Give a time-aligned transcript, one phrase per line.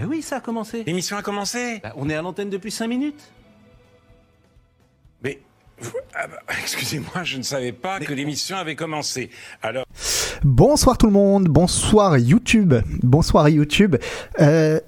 [0.00, 0.82] Bah oui, ça a commencé.
[0.84, 3.20] L'émission a commencé Bah, on est à l'antenne depuis 5 minutes.
[5.22, 5.40] Mais.
[6.14, 9.28] ah bah, Excusez-moi, je ne savais pas que l'émission avait commencé.
[9.62, 9.84] Alors.
[10.42, 13.96] Bonsoir tout le monde, bonsoir YouTube, bonsoir YouTube.
[14.40, 14.80] Euh,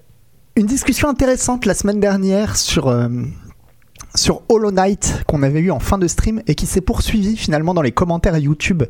[0.56, 3.10] une discussion intéressante la semaine dernière sur, euh,
[4.14, 7.74] sur Hollow Knight qu'on avait eu en fin de stream et qui s'est poursuivie finalement
[7.74, 8.84] dans les commentaires YouTube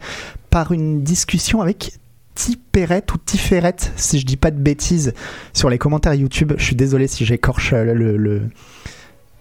[0.51, 1.95] par une discussion avec
[2.35, 5.13] Tiperet ou Tiferet, si je dis pas de bêtises,
[5.53, 6.53] sur les commentaires YouTube.
[6.57, 8.17] Je suis désolé si j'écorche euh, le,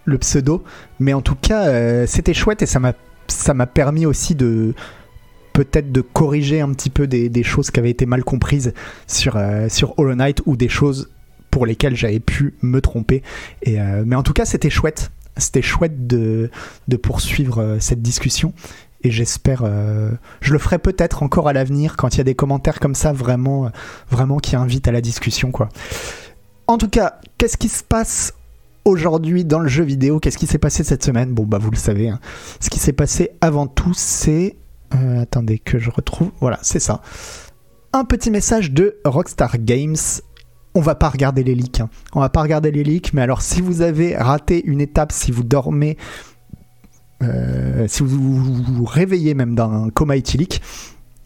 [0.05, 0.63] le, pseudo,
[0.99, 2.93] mais en tout cas euh, c'était chouette et ça m'a
[3.27, 4.73] ça m'a permis aussi de
[5.53, 8.73] peut-être de corriger un petit peu des, choses qui avaient été mal comprises
[9.07, 11.09] sur, euh, sur Hollow Knight ou des choses
[11.49, 13.21] pour lesquelles j'avais pu me tromper.
[13.63, 15.11] Et, mais en tout cas, c'était chouette.
[15.35, 16.49] C'était chouette de,
[16.87, 18.53] de poursuivre cette discussion.
[19.03, 22.35] Et j'espère, euh, je le ferai peut-être encore à l'avenir quand il y a des
[22.35, 23.69] commentaires comme ça vraiment, euh,
[24.09, 25.69] vraiment qui invitent à la discussion, quoi.
[26.67, 28.33] En tout cas, qu'est-ce qui se passe
[28.85, 30.19] aujourd'hui dans le jeu vidéo?
[30.19, 31.33] Qu'est-ce qui s'est passé cette semaine?
[31.33, 32.09] Bon, bah vous le savez.
[32.09, 32.19] hein.
[32.59, 34.55] Ce qui s'est passé avant tout, c'est
[34.93, 36.31] euh, attendez que je retrouve.
[36.39, 37.01] Voilà, c'est ça.
[37.93, 39.95] Un petit message de Rockstar Games.
[40.73, 41.81] On va pas regarder les leaks.
[41.81, 41.89] hein.
[42.13, 45.31] On va pas regarder les leaks, mais alors si vous avez raté une étape, si
[45.31, 45.97] vous dormez,
[47.21, 50.61] euh, si vous vous, réveillez même d'un coma éthylique,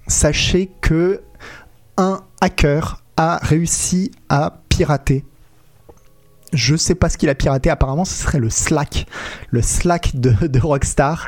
[0.07, 1.21] sachez que
[1.97, 5.23] un hacker a réussi à pirater.
[6.53, 9.07] Je sais pas ce qu'il a piraté, apparemment ce serait le Slack,
[9.49, 11.27] le Slack de Rockstar.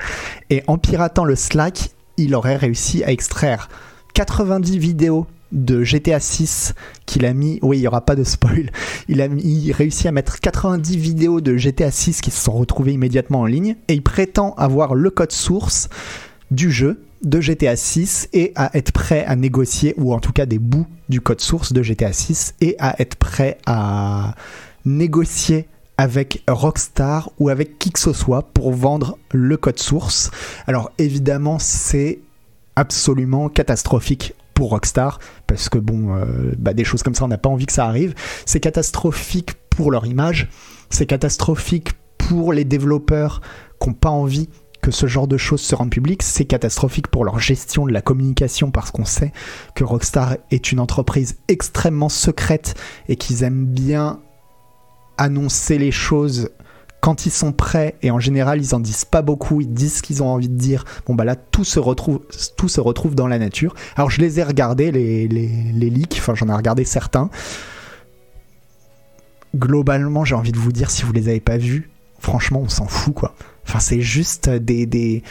[0.49, 3.69] Et en piratant le Slack, il aurait réussi à extraire
[4.13, 6.73] 90 vidéos de GTA 6
[7.05, 7.59] qu'il a mis.
[7.61, 8.71] Oui, il n'y aura pas de spoil.
[9.07, 12.93] Il a mis, réussi à mettre 90 vidéos de GTA 6 qui se sont retrouvées
[12.93, 13.75] immédiatement en ligne.
[13.87, 15.89] Et il prétend avoir le code source
[16.51, 20.45] du jeu de GTA 6 et à être prêt à négocier, ou en tout cas
[20.45, 24.35] des bouts du code source de GTA 6, et à être prêt à
[24.85, 30.31] négocier avec Rockstar ou avec qui que ce soit pour vendre le code source.
[30.67, 32.19] Alors évidemment, c'est
[32.75, 37.37] absolument catastrophique pour Rockstar parce que bon, euh, bah, des choses comme ça, on n'a
[37.37, 38.15] pas envie que ça arrive.
[38.47, 40.49] C'est catastrophique pour leur image,
[40.89, 43.41] c'est catastrophique pour les développeurs
[43.79, 44.49] qui n'ont pas envie
[44.81, 48.01] que ce genre de choses se rendent publiques, c'est catastrophique pour leur gestion de la
[48.01, 49.31] communication parce qu'on sait
[49.75, 52.73] que Rockstar est une entreprise extrêmement secrète
[53.09, 54.21] et qu'ils aiment bien
[55.19, 56.49] annoncer les choses
[57.07, 60.01] quand ils sont prêts et en général ils en disent pas beaucoup, ils disent ce
[60.01, 60.83] qu'ils ont envie de dire.
[61.05, 62.19] Bon bah là tout se retrouve,
[62.57, 63.75] tout se retrouve dans la nature.
[63.95, 67.29] Alors je les ai regardés les, les, les leaks, enfin j'en ai regardé certains.
[69.55, 72.87] Globalement j'ai envie de vous dire si vous les avez pas vus, franchement on s'en
[72.87, 73.35] fout quoi.
[73.65, 75.23] Enfin c'est juste des, des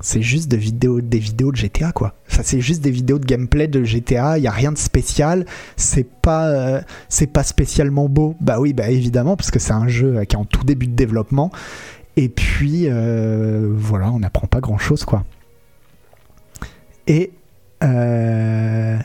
[0.00, 2.14] c'est juste des vidéos, de GTA quoi.
[2.28, 4.38] C'est juste des vidéos de gameplay de GTA.
[4.38, 5.46] Il y a rien de spécial.
[5.76, 6.80] C'est pas, euh,
[7.32, 8.36] pas spécialement beau.
[8.40, 10.94] Bah oui, bah évidemment parce que c'est un jeu qui est en tout début de
[10.94, 11.50] développement.
[12.16, 15.24] Et puis euh, voilà, on n'apprend pas grand chose quoi.
[17.06, 17.32] Et
[17.82, 18.98] euh,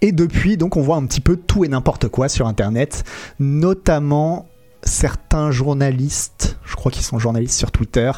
[0.00, 3.04] et depuis, donc, on voit un petit peu tout et n'importe quoi sur Internet,
[3.38, 4.46] notamment
[4.82, 8.12] certains journalistes, je crois qu'ils sont journalistes sur Twitter,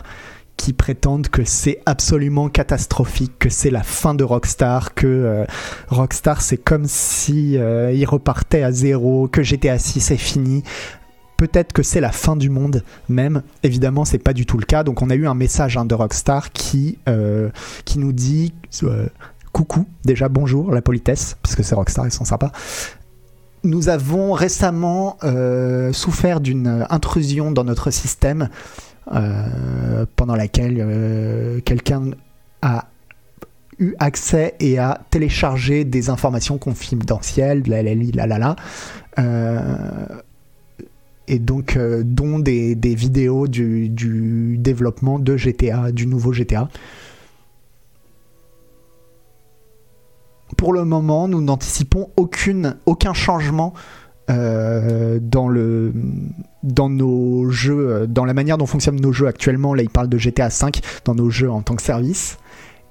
[0.57, 5.45] qui prétendent que c'est absolument catastrophique, que c'est la fin de Rockstar, que euh,
[5.89, 10.63] Rockstar c'est comme si euh, il repartait à zéro, que GTA 6 est fini.
[11.37, 13.43] Peut-être que c'est la fin du monde même.
[13.65, 14.85] Évidemment, c'est pas du tout le cas.
[14.85, 17.51] Donc, on a eu un message hein, de Rockstar qui euh,
[17.85, 18.55] qui nous dit
[18.85, 19.09] euh,
[19.53, 22.53] coucou, déjà bonjour, la politesse, parce que c'est Rockstar, ils sont sympas.
[23.65, 28.51] Nous avons récemment euh, souffert d'une intrusion dans notre système
[29.13, 32.11] euh, pendant laquelle euh, quelqu'un
[32.61, 32.89] a
[33.79, 38.57] eu accès et a téléchargé des informations confidentielles, la la la la la,
[39.19, 40.07] euh,
[41.27, 46.69] et donc euh, dont des, des vidéos du, du développement de GTA, du nouveau GTA.
[50.57, 53.75] Pour le moment, nous n'anticipons aucune, aucun changement
[54.31, 55.93] euh, dans, le,
[56.63, 59.75] dans nos jeux, euh, dans la manière dont fonctionnent nos jeux actuellement.
[59.75, 60.71] Là, il parle de GTA V
[61.05, 62.39] dans nos jeux en tant que service.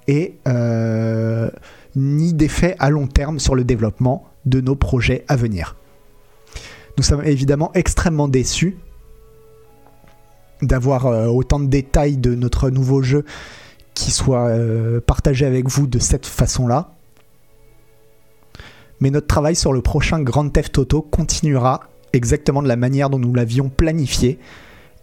[0.07, 1.49] Et euh,
[1.95, 5.75] ni d'effet à long terme sur le développement de nos projets à venir.
[6.97, 8.77] Nous sommes évidemment extrêmement déçus
[10.61, 13.25] d'avoir autant de détails de notre nouveau jeu
[13.93, 16.91] qui soient euh, partagés avec vous de cette façon-là.
[18.99, 21.81] Mais notre travail sur le prochain Grand Theft Auto continuera
[22.13, 24.39] exactement de la manière dont nous l'avions planifié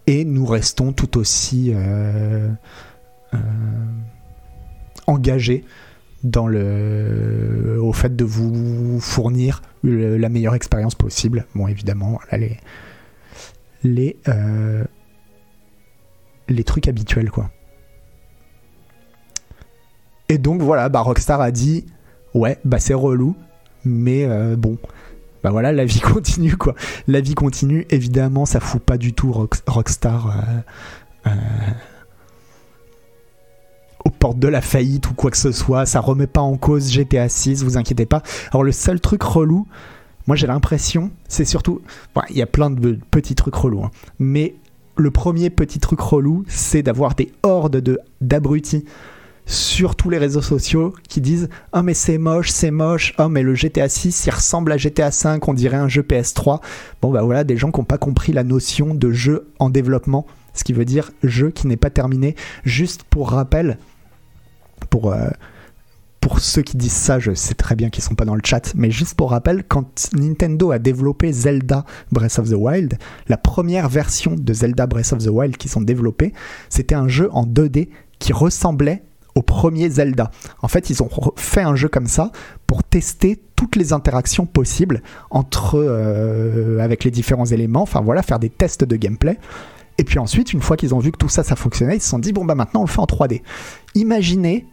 [0.06, 2.48] et nous restons tout aussi euh,
[3.34, 3.38] euh,
[5.06, 5.64] engagés
[6.22, 11.46] au fait de vous fournir la meilleure expérience possible.
[11.54, 12.58] Bon, évidemment, les
[13.82, 14.84] les euh,
[16.48, 17.50] les trucs habituels quoi.
[20.28, 21.86] Et donc voilà, bah Rockstar a dit
[22.34, 23.34] ouais, bah c'est relou,
[23.84, 24.78] mais euh, bon,
[25.42, 26.74] bah voilà, la vie continue quoi.
[27.08, 30.28] La vie continue, évidemment, ça fout pas du tout Rock- Rockstar
[31.26, 31.30] euh, euh,
[34.04, 35.86] aux portes de la faillite ou quoi que ce soit.
[35.86, 38.22] Ça remet pas en cause GTA 6, vous inquiétez pas.
[38.52, 39.66] Alors le seul truc relou,
[40.26, 41.80] moi j'ai l'impression, c'est surtout,
[42.30, 44.54] il y a plein de petits trucs relous, hein, mais
[44.96, 48.84] le premier petit truc relou, c'est d'avoir des hordes de d'abrutis
[49.50, 53.14] sur tous les réseaux sociaux qui disent oh mais c'est moche c'est moche.
[53.18, 56.60] Oh mais le GTA 6 il ressemble à GTA 5 on dirait un jeu PS3
[57.02, 60.26] bon bah voilà des gens qui n'ont pas compris la notion de jeu en développement
[60.54, 62.36] ce qui veut dire jeu qui n'est pas terminé.
[62.64, 63.78] Juste pour rappel
[64.88, 65.28] pour euh,
[66.20, 68.74] pour ceux qui disent ça, je sais très bien qu'ils sont pas dans le chat,
[68.74, 72.98] mais juste pour rappel, quand Nintendo a développé Zelda Breath of the Wild,
[73.28, 76.34] la première version de Zelda Breath of the Wild qu'ils ont développé,
[76.68, 77.88] c'était un jeu en 2D
[78.18, 79.02] qui ressemblait
[79.40, 80.30] au premier Zelda.
[80.60, 82.30] En fait, ils ont fait un jeu comme ça
[82.66, 87.80] pour tester toutes les interactions possibles entre euh, avec les différents éléments.
[87.80, 89.38] Enfin voilà, faire des tests de gameplay.
[89.96, 92.08] Et puis ensuite, une fois qu'ils ont vu que tout ça, ça fonctionnait, ils se
[92.10, 93.40] sont dit bon bah maintenant on le fait en 3D.
[93.94, 94.66] Imaginez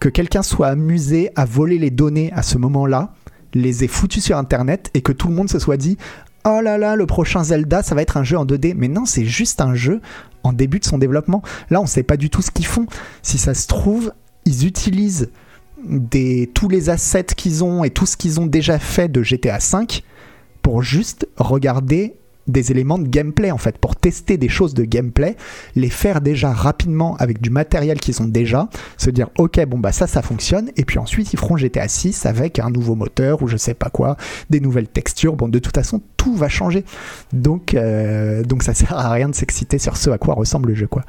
[0.00, 3.14] que quelqu'un soit amusé à voler les données à ce moment-là,
[3.54, 5.98] les ait foutues sur Internet et que tout le monde se soit dit
[6.44, 8.74] oh là là, le prochain Zelda, ça va être un jeu en 2D.
[8.76, 10.00] Mais non, c'est juste un jeu
[10.42, 11.42] en début de son développement.
[11.70, 12.86] Là, on sait pas du tout ce qu'ils font.
[13.22, 14.12] Si ça se trouve,
[14.44, 15.30] ils utilisent
[16.54, 20.02] tous les assets qu'ils ont et tout ce qu'ils ont déjà fait de GTA V
[20.62, 22.17] pour juste regarder
[22.48, 25.36] des éléments de gameplay en fait, pour tester des choses de gameplay,
[25.76, 29.92] les faire déjà rapidement avec du matériel qu'ils ont déjà, se dire ok bon bah
[29.92, 33.48] ça ça fonctionne, et puis ensuite ils feront GTA 6 avec un nouveau moteur ou
[33.48, 34.16] je sais pas quoi,
[34.50, 36.84] des nouvelles textures, bon de toute façon tout va changer,
[37.32, 40.74] donc, euh, donc ça sert à rien de s'exciter sur ce à quoi ressemble le
[40.74, 41.04] jeu quoi.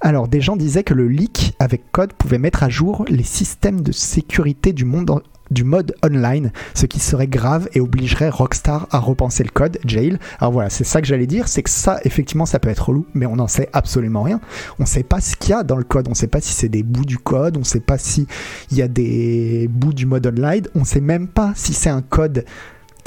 [0.00, 3.80] Alors, des gens disaient que le leak avec code pouvait mettre à jour les systèmes
[3.80, 8.98] de sécurité du monde du mode online, ce qui serait grave et obligerait Rockstar à
[8.98, 10.18] repenser le code jail.
[10.40, 13.06] Alors voilà, c'est ça que j'allais dire, c'est que ça, effectivement, ça peut être relou,
[13.14, 14.40] mais on n'en sait absolument rien.
[14.78, 16.68] On sait pas ce qu'il y a dans le code, on sait pas si c'est
[16.68, 18.26] des bouts du code, on sait pas si
[18.70, 22.02] il y a des bouts du mode online, on sait même pas si c'est un
[22.02, 22.44] code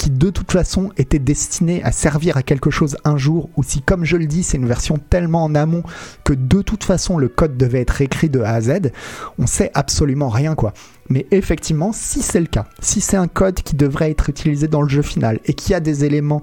[0.00, 3.82] qui de toute façon était destiné à servir à quelque chose un jour, ou si,
[3.82, 5.82] comme je le dis, c'est une version tellement en amont
[6.24, 8.92] que de toute façon le code devait être écrit de A à Z,
[9.38, 10.72] on sait absolument rien quoi.
[11.10, 14.80] Mais effectivement, si c'est le cas, si c'est un code qui devrait être utilisé dans
[14.80, 16.40] le jeu final et qui a des éléments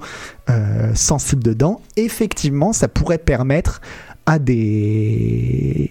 [0.52, 3.82] euh, sensibles dedans, effectivement, ça pourrait permettre
[4.28, 5.90] à des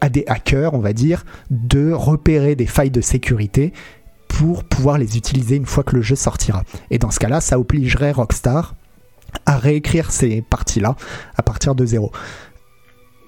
[0.00, 3.74] à des hackers, on va dire, de repérer des failles de sécurité
[4.38, 6.62] pour pouvoir les utiliser une fois que le jeu sortira.
[6.90, 8.74] Et dans ce cas-là, ça obligerait Rockstar
[9.46, 10.94] à réécrire ces parties-là
[11.36, 12.12] à partir de zéro.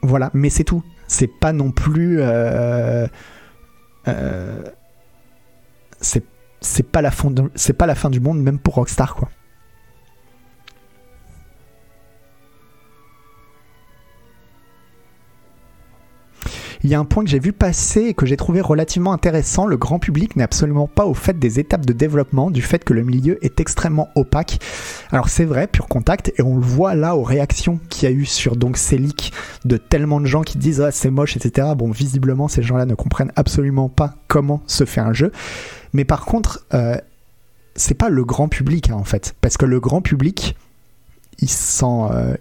[0.02, 0.84] Voilà, mais c'est tout.
[1.06, 2.20] C'est pas non plus.
[2.20, 3.06] euh,
[4.06, 4.62] euh,
[6.00, 6.22] c'est
[6.82, 9.30] pas pas la fin du monde même pour Rockstar quoi.
[16.84, 19.66] Il y a un point que j'ai vu passer et que j'ai trouvé relativement intéressant.
[19.66, 22.92] Le grand public n'est absolument pas au fait des étapes de développement, du fait que
[22.92, 24.60] le milieu est extrêmement opaque.
[25.10, 28.14] Alors c'est vrai, pur contact, et on le voit là aux réactions qu'il y a
[28.14, 29.32] eu sur donc ces leaks
[29.64, 31.68] de tellement de gens qui disent ah, c'est moche, etc.
[31.76, 35.32] Bon, visiblement ces gens-là ne comprennent absolument pas comment se fait un jeu.
[35.92, 36.96] Mais par contre, euh,
[37.74, 40.56] c'est pas le grand public hein, en fait, parce que le grand public
[41.40, 42.34] il s'en euh,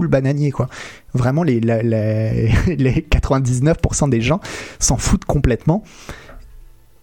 [0.00, 0.68] le bananier quoi.
[1.14, 4.40] Vraiment les, les 99% des gens
[4.78, 5.82] s'en foutent complètement.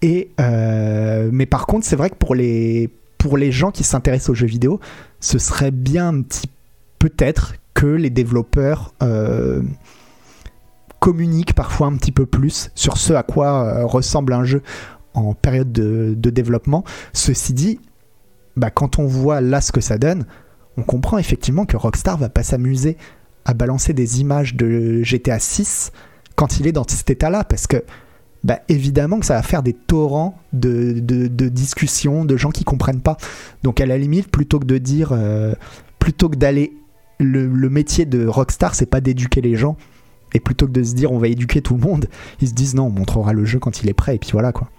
[0.01, 4.29] Et euh, mais par contre, c'est vrai que pour les pour les gens qui s'intéressent
[4.29, 4.79] aux jeux vidéo,
[5.19, 6.49] ce serait bien un petit
[6.99, 9.61] peut-être que les développeurs euh,
[10.99, 14.61] communiquent parfois un petit peu plus sur ce à quoi euh, ressemble un jeu
[15.13, 16.83] en période de, de développement.
[17.13, 17.79] Ceci dit,
[18.55, 20.25] bah, quand on voit là ce que ça donne,
[20.77, 22.97] on comprend effectivement que Rockstar va pas s'amuser
[23.45, 25.91] à balancer des images de GTA 6
[26.35, 27.83] quand il est dans cet état-là, parce que
[28.43, 30.99] bah, évidemment que ça va faire des torrents de,
[31.49, 33.17] discussions, de gens qui comprennent pas.
[33.63, 35.53] Donc à la limite, plutôt que de dire, euh,
[35.99, 36.73] plutôt que d'aller,
[37.19, 39.75] le, le métier de Rockstar, c'est pas d'éduquer les gens,
[40.33, 42.07] et plutôt que de se dire on va éduquer tout le monde,
[42.41, 44.51] ils se disent non, on montrera le jeu quand il est prêt, et puis voilà
[44.51, 44.69] quoi.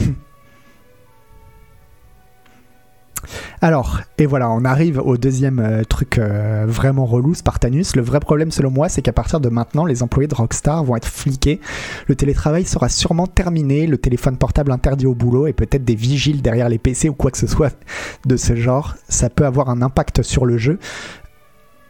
[3.62, 7.94] Alors, et voilà, on arrive au deuxième euh, truc euh, vraiment relou, Spartanus.
[7.94, 10.96] Le vrai problème, selon moi, c'est qu'à partir de maintenant, les employés de Rockstar vont
[10.96, 11.60] être fliqués.
[12.06, 16.40] Le télétravail sera sûrement terminé, le téléphone portable interdit au boulot et peut-être des vigiles
[16.40, 17.76] derrière les PC ou quoi que ce soit
[18.24, 18.96] de ce genre.
[19.10, 20.78] Ça peut avoir un impact sur le jeu.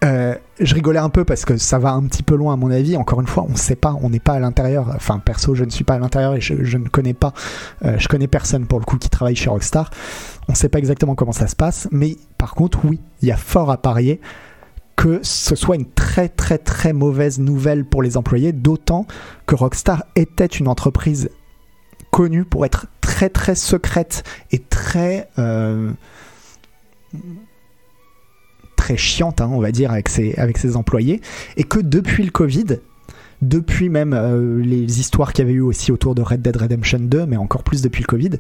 [0.03, 2.71] Euh, je rigolais un peu parce que ça va un petit peu loin à mon
[2.71, 2.97] avis.
[2.97, 4.91] Encore une fois, on ne sait pas, on n'est pas à l'intérieur.
[4.95, 7.35] Enfin, perso, je ne suis pas à l'intérieur et je, ne connais pas,
[7.85, 9.91] euh, je connais personne pour le coup qui travaille chez Rockstar.
[10.49, 13.33] On ne sait pas exactement comment ça se passe, mais par contre, oui, il y
[13.33, 14.21] a fort à parier
[14.97, 19.07] que ce soit une très très très mauvaise nouvelle pour les employés, d'autant
[19.47, 21.31] que Rockstar était une entreprise
[22.11, 25.91] connue pour être très très secrète et très euh,
[28.81, 31.21] très chiante, hein, on va dire, avec ses, avec ses employés,
[31.59, 32.79] et que depuis le Covid,
[33.43, 37.01] depuis même euh, les histoires qu'il y avait eu aussi autour de Red Dead Redemption
[37.01, 38.31] 2, mais encore plus depuis le Covid,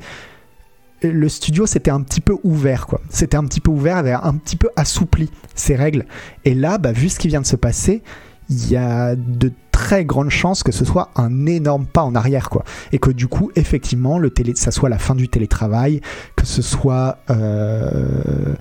[1.02, 3.02] le studio s'était un petit peu ouvert, quoi.
[3.10, 6.06] C'était un petit peu ouvert, avait un petit peu assoupli ses règles.
[6.46, 8.02] Et là, bah, vu ce qui vient de se passer,
[8.48, 12.48] il y a de très grandes chances que ce soit un énorme pas en arrière,
[12.48, 12.64] quoi.
[12.92, 16.00] Et que du coup, effectivement, le télé, ça soit la fin du télétravail,
[16.34, 18.54] que ce soit euh,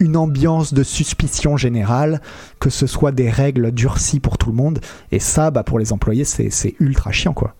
[0.00, 2.20] une ambiance de suspicion générale,
[2.60, 4.80] que ce soit des règles durcies pour tout le monde.
[5.12, 7.54] Et ça, bah, pour les employés, c'est ultra chiant, quoi.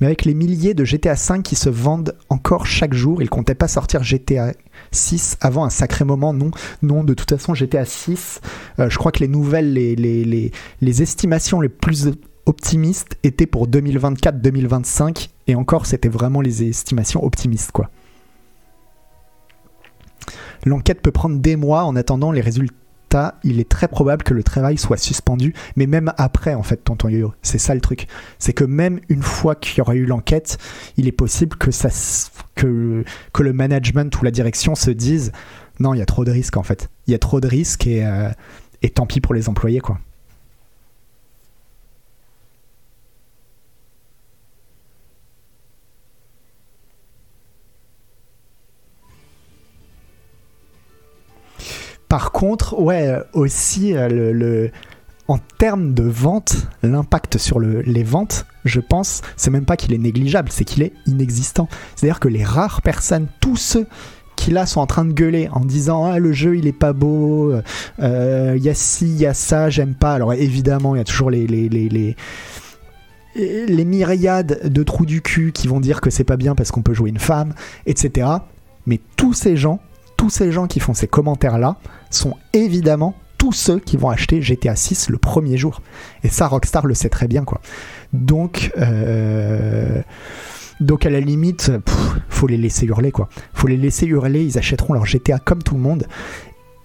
[0.00, 3.54] Mais avec les milliers de GTA V qui se vendent encore chaque jour, ils comptaient
[3.54, 4.52] pas sortir GTA
[4.90, 6.34] 6 avant un sacré moment.
[6.34, 6.50] Non,
[6.82, 8.40] non, de toute façon, GTA 6,
[8.78, 12.10] euh, je crois que les nouvelles, les, les, estimations les plus
[12.44, 15.30] optimistes étaient pour 2024-2025.
[15.46, 17.90] Et encore, c'était vraiment les estimations optimistes, quoi.
[20.66, 23.38] L'enquête peut prendre des mois en attendant les résultats.
[23.44, 27.08] Il est très probable que le travail soit suspendu, mais même après, en fait, tonton
[27.08, 28.08] Yo, c'est ça le truc.
[28.38, 30.58] C'est que même une fois qu'il y aura eu l'enquête,
[30.98, 31.88] il est possible que, ça,
[32.56, 35.32] que, que le management ou la direction se dise
[35.78, 36.90] non, il y a trop de risques en fait.
[37.06, 38.28] Il y a trop de risques et, euh,
[38.82, 39.98] et tant pis pour les employés, quoi.
[52.08, 54.70] Par contre, ouais, aussi, euh, le,
[55.28, 59.98] en termes de vente, l'impact sur les ventes, je pense, c'est même pas qu'il est
[59.98, 61.68] négligeable, c'est qu'il est inexistant.
[61.94, 63.86] C'est-à-dire que les rares personnes, tous ceux
[64.36, 66.92] qui là sont en train de gueuler en disant ah le jeu il est pas
[66.92, 67.62] beau, il
[68.04, 70.12] euh, y a ci, il y a ça, j'aime pas.
[70.12, 72.16] Alors évidemment il y a toujours les, les, les, les
[73.34, 76.82] les myriades de trous du cul qui vont dire que c'est pas bien parce qu'on
[76.82, 77.54] peut jouer une femme,
[77.86, 78.28] etc.
[78.86, 79.80] Mais tous ces gens
[80.16, 81.76] tous ces gens qui font ces commentaires-là
[82.10, 85.82] sont évidemment tous ceux qui vont acheter GTA 6 le premier jour.
[86.22, 87.60] Et ça, Rockstar le sait très bien, quoi.
[88.12, 90.02] Donc, euh,
[90.80, 91.72] donc à la limite,
[92.28, 93.28] faut les laisser hurler, quoi.
[93.54, 96.06] Faut les laisser hurler, ils achèteront leur GTA comme tout le monde.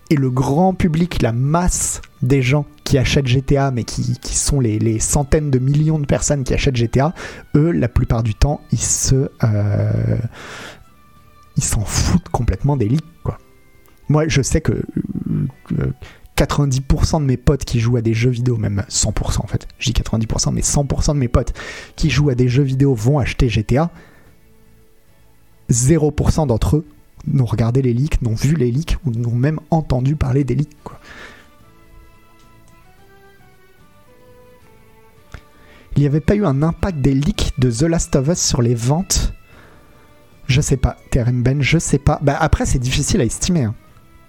[0.10, 5.00] Et le grand public, la masse des gens qui achètent GTA, mais qui, sont les,
[5.00, 7.14] centaines de millions de personnes qui achètent GTA,
[7.56, 10.18] eux, la plupart du temps, ils se, euh,
[11.56, 13.38] ils s'en foutent complètement des leaks, quoi.
[14.12, 14.84] Moi, je sais que
[16.36, 19.70] 90% euh, de mes potes qui jouent à des jeux vidéo, même 100% en fait,
[19.80, 21.54] je dis 90%, mais 100% de mes potes
[21.96, 23.90] qui jouent à des jeux vidéo vont acheter GTA.
[25.70, 26.86] 0% d'entre eux
[27.26, 30.76] n'ont regardé les leaks, n'ont vu les leaks ou n'ont même entendu parler des leaks.
[35.96, 38.62] Il n'y avait pas eu un impact des leaks de The Last of Us sur
[38.62, 39.34] les ventes?
[40.48, 42.20] Je sais pas, Terem Ben, je sais pas.
[42.22, 43.64] Bah après, c'est difficile à estimer.
[43.64, 43.76] Hein.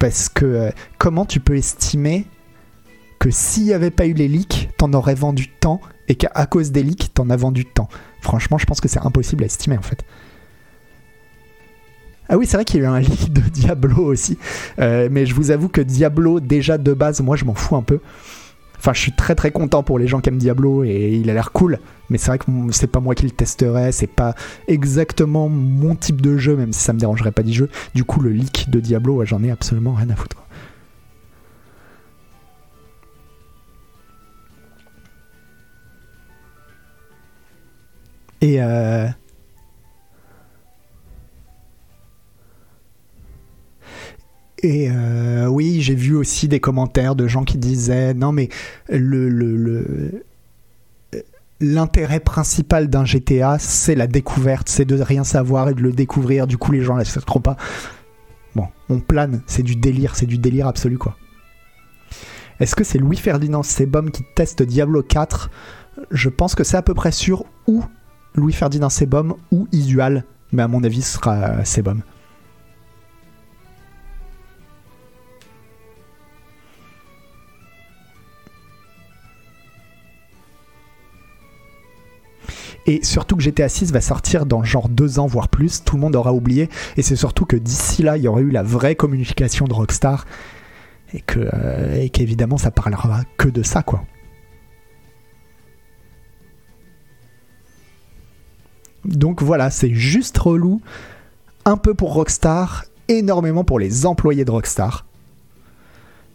[0.02, 2.26] Parce que euh, comment tu peux estimer
[3.20, 6.72] que s'il n'y avait pas eu les leaks, t'en aurais vendu tant et qu'à cause
[6.72, 7.88] des leaks, t'en as vendu tant?
[8.20, 10.04] Franchement, je pense que c'est impossible à estimer en fait.
[12.28, 14.38] Ah oui, c'est vrai qu'il y a eu un leak de Diablo aussi.
[14.80, 17.82] Euh, mais je vous avoue que Diablo, déjà de base, moi je m'en fous un
[17.82, 18.00] peu.
[18.82, 21.34] Enfin, je suis très très content pour les gens qui aiment Diablo et il a
[21.34, 21.78] l'air cool.
[22.10, 24.34] Mais c'est vrai que c'est pas moi qui le testerai, c'est pas
[24.66, 27.68] exactement mon type de jeu, même si ça me dérangerait pas du jeu.
[27.94, 30.36] Du coup, le leak de Diablo, j'en ai absolument rien à foutre.
[38.40, 39.06] Et euh,
[44.62, 48.48] Et euh, oui, j'ai vu aussi des commentaires de gens qui disaient non mais
[48.88, 50.22] le,
[51.60, 56.46] l'intérêt principal d'un GTA, c'est la découverte, c'est de rien savoir et de le découvrir.
[56.46, 57.56] Du coup, les gens l'accepteront pas.
[58.54, 61.16] Bon, on plane, c'est du délire, c'est du délire absolu quoi.
[62.60, 65.50] Est-ce que c'est Louis Ferdinand Sebum qui teste Diablo 4
[66.12, 67.82] Je pense que c'est à peu près sûr ou
[68.36, 72.02] Louis Ferdinand Sebum ou Isual Mais à mon avis, ce sera Sebum.
[82.86, 85.84] Et surtout que GTA 6 va sortir dans genre deux ans, voire plus.
[85.84, 86.68] Tout le monde aura oublié.
[86.96, 90.26] Et c'est surtout que d'ici là, il y aura eu la vraie communication de Rockstar.
[91.14, 94.02] Et que, euh, et qu'évidemment, ça parlera que de ça, quoi.
[99.04, 100.80] Donc voilà, c'est juste relou.
[101.64, 105.06] Un peu pour Rockstar, énormément pour les employés de Rockstar.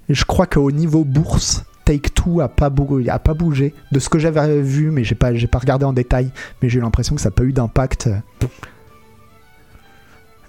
[0.10, 4.92] Je crois qu'au niveau bourse, Take Two a pas, bougé de ce que j'avais vu,
[4.92, 6.32] mais j'ai pas, pas regardé en détail.
[6.62, 8.10] Mais j'ai eu l'impression que ça n'a pas eu d'impact.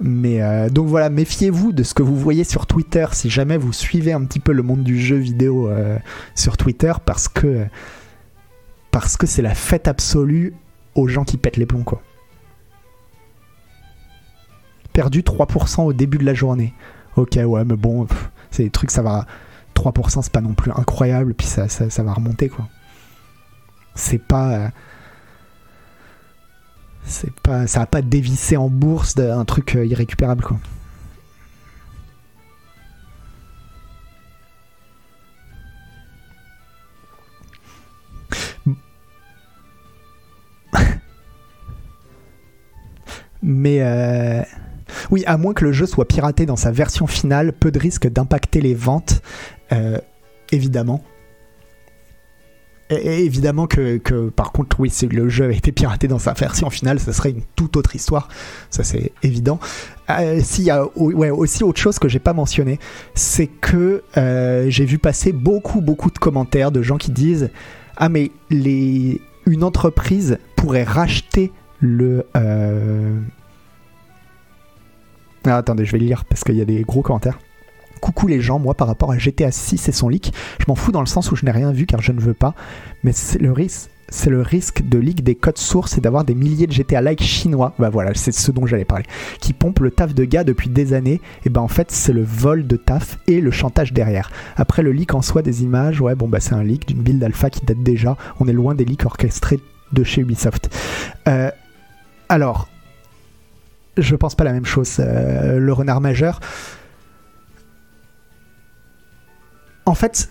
[0.00, 3.72] Mais euh, donc voilà, méfiez-vous de ce que vous voyez sur Twitter si jamais vous
[3.72, 5.96] suivez un petit peu le monde du jeu vidéo euh,
[6.34, 7.66] sur Twitter parce que
[8.90, 10.54] parce que c'est la fête absolue
[10.96, 12.02] aux gens qui pètent les plombs quoi.
[14.92, 16.74] Perdu 3% au début de la journée.
[17.14, 18.08] Ok ouais mais bon,
[18.50, 19.26] c'est des trucs ça va
[19.78, 22.66] 3%, c'est pas non plus incroyable, puis ça, ça, va remonter, quoi.
[23.94, 24.52] C'est pas.
[24.52, 24.68] Euh,
[27.04, 27.66] c'est pas.
[27.66, 30.58] Ça va pas dévisser en bourse d'un truc euh, irrécupérable, quoi.
[43.42, 43.82] Mais.
[43.82, 44.42] Euh,
[45.10, 48.08] oui, à moins que le jeu soit piraté dans sa version finale, peu de risque
[48.08, 49.22] d'impacter les ventes,
[49.72, 49.98] euh,
[50.52, 51.02] évidemment.
[52.90, 53.98] Et, évidemment que,
[54.30, 57.30] par contre, oui, si le jeu a été piraté dans sa version finale, ça serait
[57.30, 58.28] une toute autre histoire.
[58.70, 59.60] Ça, c'est évident.
[60.08, 62.78] Euh, S'il y a ouais, aussi autre chose que j'ai pas mentionné,
[63.14, 67.50] c'est que euh, j'ai vu passer beaucoup, beaucoup de commentaires de gens qui disent
[67.96, 69.20] Ah, mais les...
[69.46, 72.24] une entreprise pourrait racheter le.
[75.44, 77.38] Ah, attendez, je vais lire parce qu'il y a des gros commentaires.
[78.00, 80.92] Coucou les gens, moi par rapport à GTA 6 et son leak, je m'en fous
[80.92, 82.54] dans le sens où je n'ai rien vu car je ne veux pas,
[83.04, 86.34] mais c'est le risque c'est le risque de leak des codes sources et d'avoir des
[86.34, 89.04] milliers de GTA like chinois, bah voilà, c'est ce dont j'allais parler,
[89.40, 92.22] qui pompent le taf de gars depuis des années, et ben en fait c'est le
[92.22, 94.30] vol de taf et le chantage derrière.
[94.56, 97.22] Après le leak en soi des images, ouais bon bah c'est un leak d'une build
[97.22, 99.60] alpha qui date déjà, on est loin des leaks orchestrés
[99.92, 100.74] de chez Ubisoft.
[101.28, 101.50] Euh,
[102.28, 102.68] alors,
[103.96, 104.96] je pense pas la même chose.
[105.00, 106.40] Euh, le renard majeur.
[109.88, 110.30] En fait,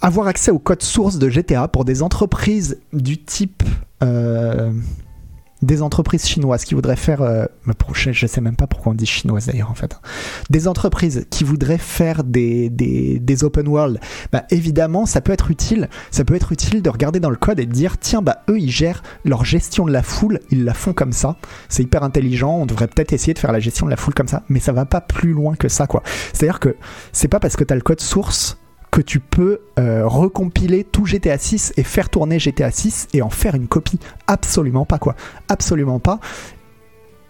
[0.00, 3.62] avoir accès au code source de GTA pour des entreprises du type
[4.02, 4.72] euh,
[5.62, 7.46] des entreprises chinoises qui voudraient faire, euh,
[7.96, 9.98] je sais même pas pourquoi on dit chinoise d'ailleurs en fait,
[10.50, 13.98] des entreprises qui voudraient faire des, des, open world,
[14.30, 17.58] bah évidemment ça peut être utile, ça peut être utile de regarder dans le code
[17.60, 20.74] et de dire tiens bah eux ils gèrent leur gestion de la foule, ils la
[20.74, 21.36] font comme ça,
[21.68, 24.28] c'est hyper intelligent, on devrait peut-être essayer de faire la gestion de la foule comme
[24.28, 26.02] ça, mais ça va pas plus loin que ça quoi.
[26.32, 26.76] C'est-à-dire que
[27.12, 28.58] c'est pas parce que tu as le code source
[28.92, 33.30] que tu peux euh, recompiler tout GTA 6 et faire tourner GTA 6 et en
[33.30, 33.98] faire une copie.
[34.26, 35.16] Absolument pas, quoi.
[35.48, 36.20] Absolument pas.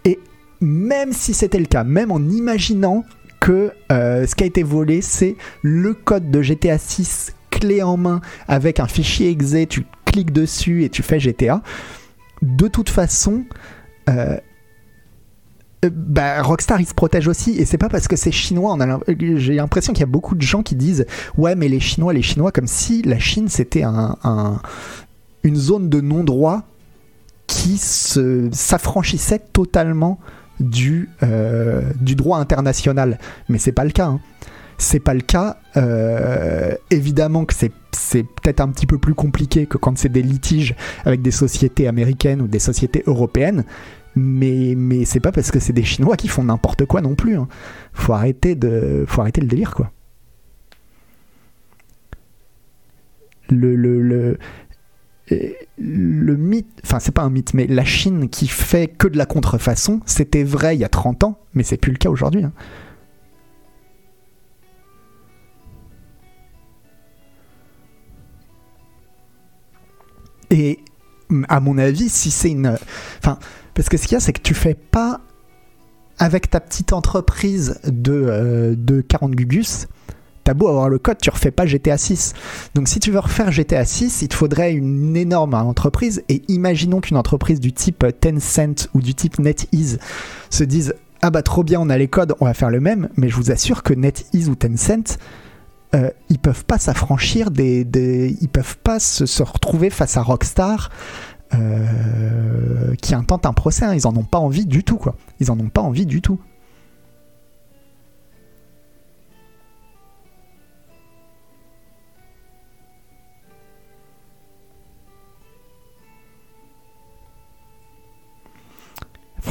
[0.03, 0.19] Et
[0.59, 3.05] même si c'était le cas, même en imaginant
[3.39, 7.95] que euh, ce qui a été volé, c'est le code de GTA 6 clé en
[7.95, 11.61] main avec un fichier exe, tu cliques dessus et tu fais GTA.
[12.41, 13.45] De toute façon,
[14.09, 14.37] euh,
[15.89, 18.77] bah, Rockstar il se protège aussi et c'est pas parce que c'est chinois
[19.17, 21.05] j'ai l'impression qu'il y a beaucoup de gens qui disent
[21.37, 24.17] ouais mais les chinois les chinois comme si la Chine c'était un,
[25.43, 26.63] une zone de non-droit
[27.47, 30.19] qui s'affranchissait totalement
[30.59, 33.19] du, euh, du droit international
[33.49, 34.19] mais c'est pas le cas hein.
[34.77, 37.71] c'est pas le cas euh, évidemment que c'est
[38.23, 42.41] peut-être un petit peu plus compliqué que quand c'est des litiges avec des sociétés américaines
[42.41, 43.65] ou des sociétés européennes
[44.15, 47.37] mais, mais c'est pas parce que c'est des Chinois qui font n'importe quoi non plus.
[47.37, 47.47] Hein.
[47.93, 49.91] Faut, arrêter de, faut arrêter le délire, quoi.
[53.49, 54.37] Le, le, le,
[55.77, 59.25] le mythe, enfin c'est pas un mythe, mais la Chine qui fait que de la
[59.25, 62.43] contrefaçon, c'était vrai il y a 30 ans, mais c'est plus le cas aujourd'hui.
[62.43, 62.53] Hein.
[70.49, 70.79] Et
[71.49, 72.77] à mon avis, si c'est une.
[73.17, 73.39] Enfin,
[73.75, 75.21] parce que ce qu'il y a, c'est que tu fais pas
[76.19, 79.87] avec ta petite entreprise de, euh, de 40 gugus.
[80.43, 82.33] T'as beau avoir le code, tu refais pas GTA 6.
[82.75, 86.21] Donc si tu veux refaire GTA 6, il te faudrait une énorme entreprise.
[86.27, 89.99] Et imaginons qu'une entreprise du type Tencent ou du type NetEase
[90.49, 93.07] se dise Ah bah trop bien, on a les codes, on va faire le même.
[93.15, 95.17] Mais je vous assure que NetEase ou Tencent,
[95.95, 100.23] euh, ils peuvent pas s'affranchir des, des, Ils peuvent pas se, se retrouver face à
[100.23, 100.89] Rockstar
[101.59, 103.85] euh, qui intentent un procès.
[103.85, 103.93] hein.
[103.93, 105.15] Ils en ont pas envie du tout, quoi.
[105.39, 106.39] Ils en ont pas envie du tout.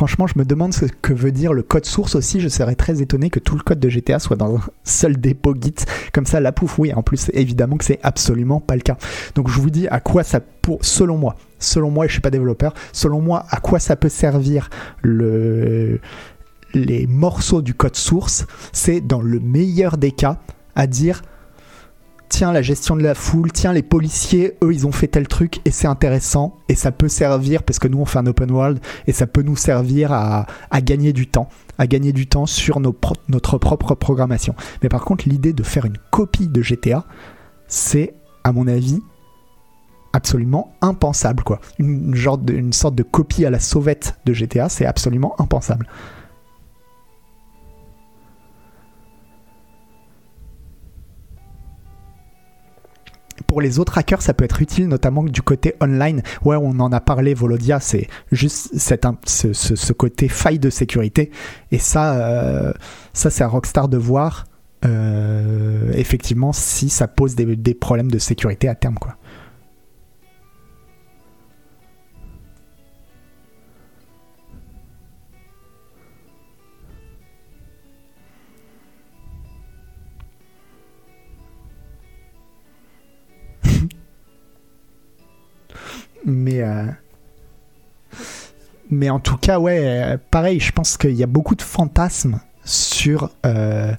[0.03, 2.41] Franchement, je me demande ce que veut dire le code source aussi.
[2.41, 5.55] Je serais très étonné que tout le code de GTA soit dans un seul dépôt
[5.55, 5.77] Git.
[6.13, 6.93] Comme ça, la pouf, oui.
[6.93, 8.97] En plus, évidemment que c'est absolument pas le cas.
[9.37, 12.21] Donc, je vous dis à quoi ça, pour, selon moi, selon moi, et je suis
[12.21, 14.71] pas développeur, selon moi, à quoi ça peut servir
[15.03, 16.01] le,
[16.75, 18.47] les morceaux du code source.
[18.73, 20.39] C'est dans le meilleur des cas
[20.75, 21.23] à dire
[22.33, 25.61] tiens la gestion de la foule, tiens les policiers, eux ils ont fait tel truc
[25.67, 28.81] et c'est intéressant et ça peut servir parce que nous on fait un open world
[29.07, 30.47] et ça peut nous servir à,
[30.81, 34.55] gagner du temps, à gagner du temps sur notre propre programmation.
[34.83, 37.05] Mais par contre l'idée de faire une copie de GTA,
[37.69, 38.15] c'est
[38.45, 39.03] à mon avis
[40.15, 41.61] absolument impensable quoi.
[41.79, 42.17] Une,
[42.49, 45.87] une sorte de copie à la sauvette de GTA, c'est absolument impensable.
[53.53, 56.23] Pour les autres hackers, ça peut être utile, notamment du côté online.
[56.43, 60.59] Ouais, on en a parlé, Volodia, c'est juste cet im- ce, ce- ce côté faille
[60.59, 61.31] de sécurité.
[61.71, 62.73] Et ça, euh,
[63.13, 64.47] ça c'est à Rockstar de voir,
[64.87, 69.17] euh, effectivement, si ça pose des, des problèmes de sécurité à terme, quoi.
[86.25, 86.87] Mais, euh,
[88.91, 92.41] mais en tout cas, ouais, euh, pareil, je pense qu'il y a beaucoup de fantasmes
[92.65, 93.93] sur euh,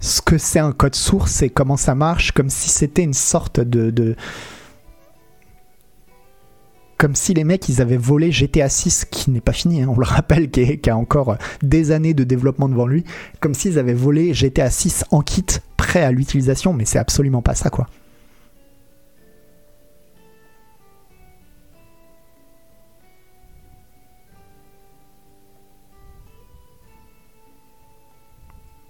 [0.00, 3.60] ce que c'est un code source et comment ça marche, comme si c'était une sorte
[3.60, 4.16] de,
[6.98, 9.98] Comme si les mecs, ils avaient volé GTA 6, qui n'est pas fini, hein, on
[9.98, 13.04] le rappelle, qui, qui a encore des années de développement devant lui,
[13.40, 17.54] comme s'ils avaient volé GTA 6 en kit, prêt à l'utilisation, mais c'est absolument pas
[17.54, 17.88] ça, quoi.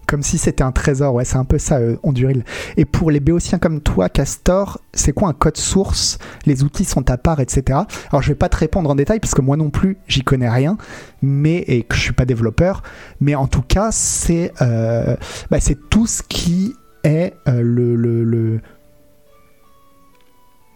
[0.09, 2.43] Comme si c'était un trésor, ouais, c'est un peu ça, euh, Onduril.
[2.79, 6.19] Et pour les béotiens comme toi, Castor, c'est quoi un code source?
[6.47, 7.81] Les outils sont à part, etc.
[8.11, 10.49] Alors je vais pas te répondre en détail parce que moi non plus, j'y connais
[10.49, 10.79] rien,
[11.21, 12.83] mais et que je suis pas développeur.
[13.21, 15.15] Mais en tout cas, c'est euh,
[15.51, 15.59] bah,
[15.91, 16.73] tout ce qui
[17.05, 18.61] est euh, le, le, le-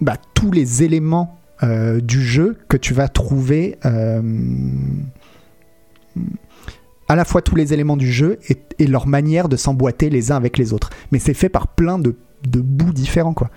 [0.03, 3.79] bah, tous les éléments euh, du jeu que tu vas trouver.
[7.09, 10.33] À la fois tous les éléments du jeu et, et leur manière de s'emboîter les
[10.33, 10.91] uns avec les autres.
[11.11, 13.51] Mais c'est fait par plein de, de bouts différents, quoi.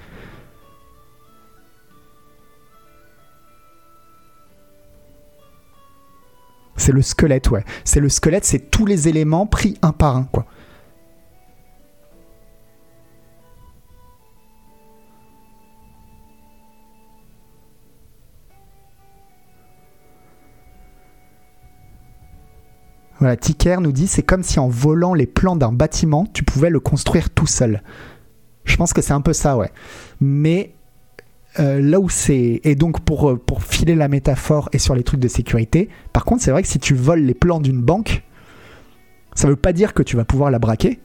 [6.78, 7.64] C'est le squelette, ouais.
[7.84, 10.46] C'est le squelette, c'est tous les éléments pris un par un, quoi.
[23.20, 26.70] Voilà, Ticker nous dit c'est comme si en volant les plans d'un bâtiment, tu pouvais
[26.70, 27.82] le construire tout seul.
[28.66, 29.72] Je pense que c'est un peu ça, ouais.
[30.20, 30.74] Mais
[31.60, 32.62] euh, là où c'est.
[32.64, 36.26] Et donc, pour, euh, pour filer la métaphore et sur les trucs de sécurité, par
[36.26, 38.24] contre, c'est vrai que si tu voles les plans d'une banque,
[39.36, 41.00] ça veut pas dire que tu vas pouvoir la braquer,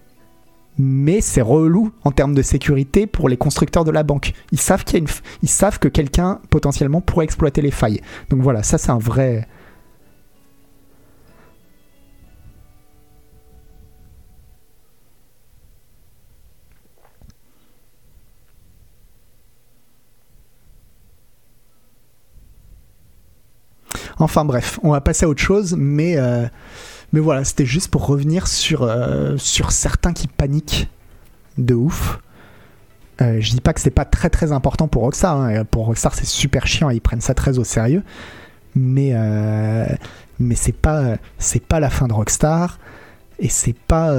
[0.79, 4.33] mais c'est relou en termes de sécurité pour les constructeurs de la banque.
[4.51, 5.11] Ils savent, qu'il y a une...
[5.43, 8.01] Ils savent que quelqu'un potentiellement pourrait exploiter les failles.
[8.31, 9.47] Donc voilà, ça c'est un vrai.
[24.21, 26.47] Enfin bref, on va passer à autre chose, mais, euh,
[27.13, 30.89] voilà, c'était juste pour revenir sur, euh, certains qui paniquent
[31.59, 32.21] de ouf.
[33.23, 35.39] Euh, je dis pas que c'est pas très très important pour Rockstar.
[35.41, 35.65] hein.
[35.65, 38.03] Pour Rockstar, c'est super chiant, ils prennent ça très au sérieux.
[38.75, 39.15] Mais,
[40.39, 42.79] mais c'est pas, c'est pas la fin de Rockstar.
[43.39, 44.13] Et c'est pas.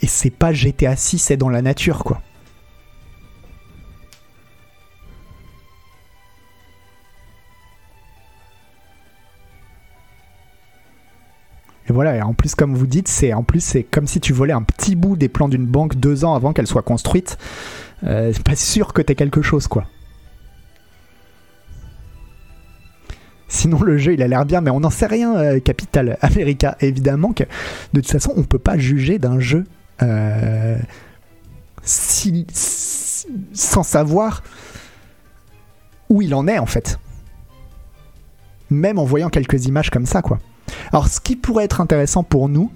[0.00, 2.20] Et c'est pas GTA 6, c'est dans la nature, quoi.
[11.88, 14.32] Et voilà, et en plus, comme vous dites, c'est en plus c'est comme si tu
[14.32, 17.38] volais un petit bout des plans d'une banque deux ans avant qu'elle soit construite.
[18.04, 19.86] Euh, c'est pas sûr que t'aies quelque chose, quoi.
[23.48, 26.76] Sinon, le jeu, il a l'air bien, mais on n'en sait rien, euh, Capital America.
[26.80, 27.44] Évidemment que,
[27.92, 29.64] de toute façon, on peut pas juger d'un jeu
[30.00, 30.78] euh,
[31.82, 32.46] si,
[33.52, 34.42] sans savoir
[36.08, 36.98] où il en est en fait.
[38.70, 40.38] Même en voyant quelques images comme ça, quoi.
[40.90, 42.70] Alors, ce qui pourrait être intéressant pour nous,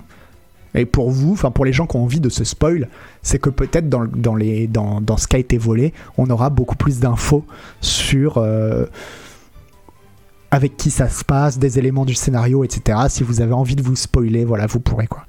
[0.77, 2.88] et pour vous, enfin pour les gens qui ont envie de se spoil,
[3.23, 6.51] c'est que peut-être dans, dans, les, dans, dans, ce qui a été volé, on aura
[6.51, 7.47] beaucoup plus d'infos
[7.81, 8.85] sur euh,
[10.51, 12.99] avec qui ça se passe, des éléments du scénario, etc.
[13.09, 15.25] Si vous avez envie de vous spoiler, voilà, vous pourrez quoi.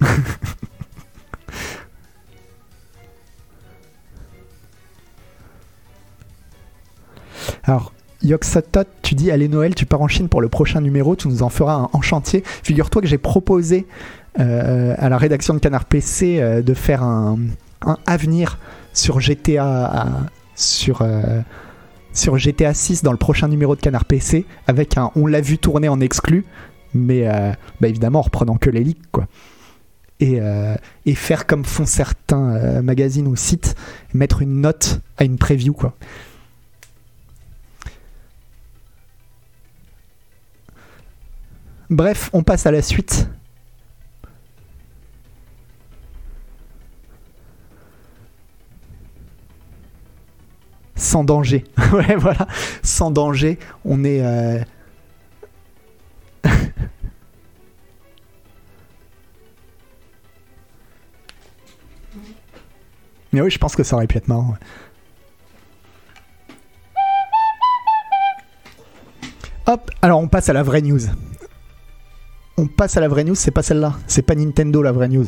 [7.64, 7.92] Alors,
[8.22, 11.42] Yoxotot, tu dis allez Noël, tu pars en Chine pour le prochain numéro, tu nous
[11.42, 12.42] en feras un en chantier.
[12.62, 13.86] Figure-toi que j'ai proposé
[14.38, 17.38] euh, à la rédaction de Canard PC euh, de faire un,
[18.06, 18.58] avenir
[18.92, 20.06] sur GTA
[20.54, 21.40] sur euh,
[22.12, 25.56] sur GTA 6 dans le prochain numéro de Canard PC avec un on l'a vu
[25.56, 26.44] tourner en exclu,
[26.92, 27.26] mais
[27.80, 29.26] bah, évidemment en reprenant que les leaks quoi.
[30.20, 30.38] Et,
[31.06, 33.74] et, faire comme font certains magazines ou sites,
[34.12, 35.94] mettre une note à une preview quoi.
[41.90, 43.28] Bref, on passe à la suite.
[50.94, 51.64] Sans danger.
[51.92, 52.46] ouais, voilà.
[52.84, 53.58] Sans danger.
[53.84, 54.22] On est.
[54.22, 54.62] Euh,
[63.32, 64.54] Mais oui, je pense que ça aurait pu être marrant.
[69.66, 71.00] Hop, alors on passe à la vraie news
[72.60, 73.96] on passe à la vraie news, c'est pas celle-là.
[74.06, 75.26] C'est pas Nintendo la vraie news.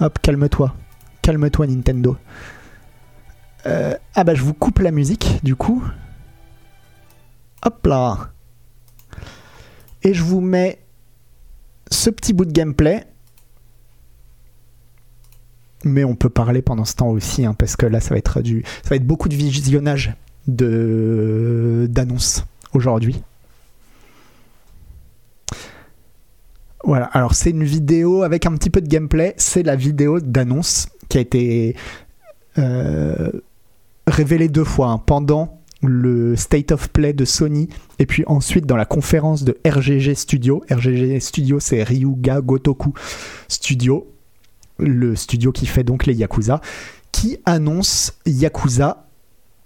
[0.00, 0.74] Hop, calme-toi.
[1.22, 2.16] Calme-toi Nintendo.
[3.66, 5.84] Euh, ah bah je vous coupe la musique du coup.
[7.64, 8.30] Hop là.
[10.02, 10.80] Et je vous mets
[11.90, 13.04] ce petit bout de gameplay.
[15.84, 18.42] Mais on peut parler pendant ce temps aussi, hein, parce que là ça va être
[18.42, 20.16] du, ça va être beaucoup de visionnage
[20.48, 23.22] de d'annonces aujourd'hui.
[26.84, 29.34] Voilà, alors c'est une vidéo avec un petit peu de gameplay.
[29.36, 31.76] C'est la vidéo d'annonce qui a été
[32.58, 33.30] euh,
[34.06, 38.76] révélée deux fois hein, pendant le State of Play de Sony et puis ensuite dans
[38.76, 40.64] la conférence de RGG Studio.
[40.70, 42.92] RGG Studio, c'est Ryuga Gotoku
[43.48, 44.10] Studio,
[44.78, 46.60] le studio qui fait donc les Yakuza,
[47.12, 49.06] qui annonce Yakuza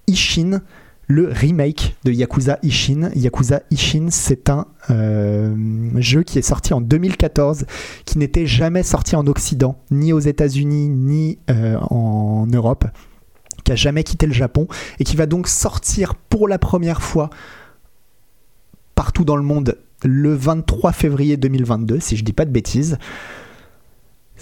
[0.07, 0.61] Ishin
[1.09, 3.11] le remake de Yakuza Ishin.
[3.15, 5.55] Yakuza Ishin, c'est un euh,
[5.97, 7.67] jeu qui est sorti en 2014,
[8.05, 12.85] qui n'était jamais sorti en Occident, ni aux États-Unis, ni euh, en Europe,
[13.65, 17.31] qui a jamais quitté le Japon, et qui va donc sortir pour la première fois
[18.95, 22.99] partout dans le monde le 23 février 2022, si je dis pas de bêtises.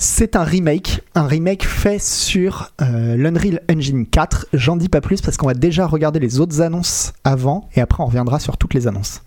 [0.02, 4.46] C'est un remake, un remake fait sur euh, l'Unreal Engine 4.
[4.54, 8.02] J'en dis pas plus parce qu'on va déjà regarder les autres annonces avant et après
[8.02, 9.20] on reviendra sur toutes les annonces.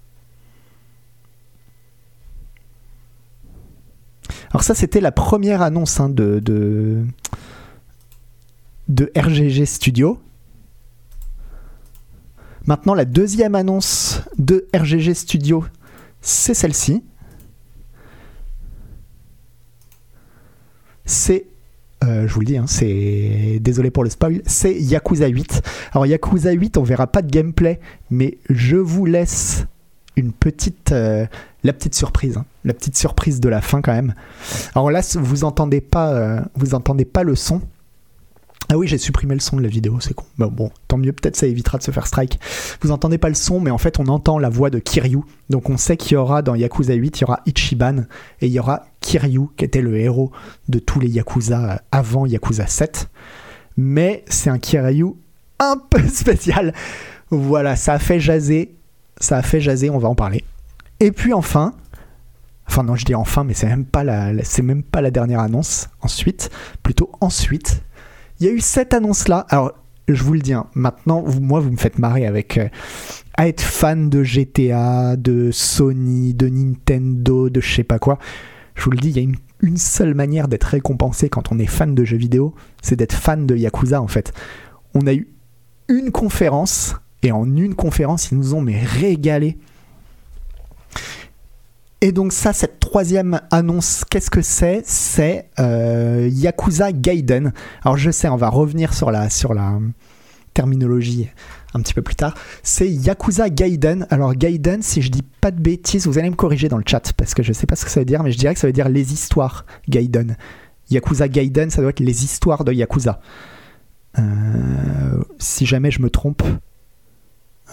[4.50, 7.06] Alors ça c'était la première annonce hein, de, de,
[8.88, 10.20] de RGG Studio.
[12.66, 15.66] Maintenant la deuxième annonce de RGG Studio,
[16.22, 17.04] c'est celle-ci.
[21.06, 21.46] C'est
[22.04, 25.62] euh, je vous le dis, hein, c'est désolé pour le spoil, c'est Yakuza 8.
[25.94, 29.66] Alors Yakuza 8, on verra pas de gameplay, mais je vous laisse
[30.18, 31.26] une petite, euh,
[31.64, 32.46] la petite surprise, hein.
[32.66, 34.16] la petite surprise de la fin quand même.
[34.76, 37.62] Alors là, vous entendez pas, euh, vous entendez pas le son,
[38.70, 40.26] ah oui, j'ai supprimé le son de la vidéo, c'est con.
[40.38, 42.40] Bon, tant mieux, peut-être ça évitera de se faire strike.
[42.82, 45.20] Vous entendez pas le son, mais en fait, on entend la voix de Kiryu.
[45.50, 48.06] Donc, on sait qu'il y aura dans Yakuza 8, il y aura Ichiban
[48.42, 50.32] et il y aura Kiryu, qui était le héros
[50.70, 53.10] de tous les Yakuza avant Yakuza 7.
[53.78, 55.14] Mais c'est un Kiryu
[55.60, 56.74] un peu spécial.
[57.30, 58.76] Voilà, ça a fait jaser.
[59.18, 60.44] Ça a fait jaser, on va en parler.
[61.00, 61.74] Et puis enfin,
[62.68, 65.42] enfin non, je dis enfin, mais c'est même pas la, c'est même pas la dernière
[65.42, 65.90] annonce.
[66.02, 66.50] Ensuite,
[66.82, 67.84] plutôt ensuite,
[68.40, 69.46] il y a eu cette annonce-là.
[69.50, 69.74] Alors,
[70.08, 72.58] je vous le dis, hein, maintenant, moi, vous me faites marrer avec.
[72.58, 72.68] Euh,
[73.36, 78.20] à être fan de GTA, de Sony, de Nintendo, de je sais pas quoi.
[78.76, 79.32] Je vous le dis, il y a
[79.62, 83.46] une, seule manière d'être récompensé quand on est fan de jeux vidéo, c'est d'être fan
[83.48, 84.34] de Yakuza en fait.
[84.94, 85.30] On a eu
[85.88, 89.58] une conférence, et en une conférence, ils nous ont mais régalé
[92.04, 94.84] et donc ça, cette troisième annonce, qu'est-ce que c'est?
[94.86, 97.54] C'est euh, Yakuza Gaiden.
[97.82, 99.80] Alors je sais, on va revenir sur la, sur la
[100.54, 101.30] terminologie
[101.74, 104.08] un petit peu plus tard, c'est Yakuza Gaiden.
[104.10, 107.14] Alors Gaiden, si je dis pas de bêtises, vous allez me corriger dans le chat
[107.14, 108.68] parce que je sais pas ce que ça veut dire, mais je dirais que ça
[108.68, 110.38] veut dire les histoires Gaiden.
[110.90, 113.20] Yakuza Gaiden, ça doit être les histoires de Yakuza.
[114.20, 116.44] Euh, si jamais je me trompe,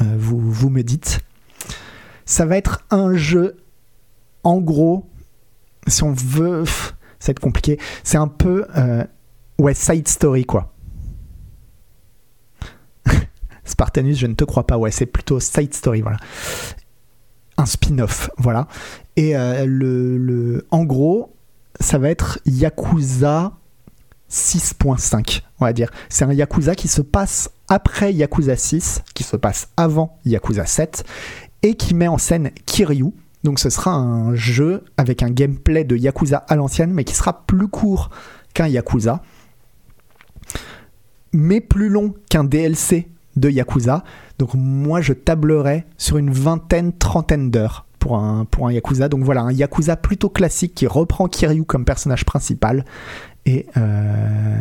[0.01, 1.21] euh, vous, vous me dites.
[2.25, 3.57] Ça va être un jeu,
[4.45, 5.07] en gros,
[5.87, 6.65] si on veut,
[7.19, 7.79] ça va être compliqué.
[8.05, 9.05] C'est un peu, euh,
[9.59, 10.73] ouais, side story quoi.
[13.71, 14.77] Spartanus, je ne te crois pas.
[14.77, 16.19] Ouais, c'est plutôt side story, voilà.
[17.57, 18.69] Un spin-off, voilà.
[19.17, 21.35] Et euh, le, le, en gros,
[21.79, 23.53] ça va être Yakuza
[24.31, 25.91] 6.5, on va dire.
[26.09, 31.05] C'est un Yakuza qui se passe après Yakuza 6, qui se passe avant Yakuza 7,
[31.63, 33.13] et qui met en scène Kiryu.
[33.43, 37.47] Donc ce sera un jeu avec un gameplay de Yakuza à l'ancienne, mais qui sera
[37.47, 38.11] plus court
[38.55, 39.23] qu'un Yakuza,
[41.33, 44.05] mais plus long qu'un DLC de Yakuza.
[44.39, 49.09] Donc moi je tablerai sur une vingtaine, trentaine d'heures pour un, Yakuza.
[49.09, 52.85] Donc voilà, un Yakuza plutôt classique qui reprend Kiryu comme personnage principal.
[53.47, 54.61] Et euh,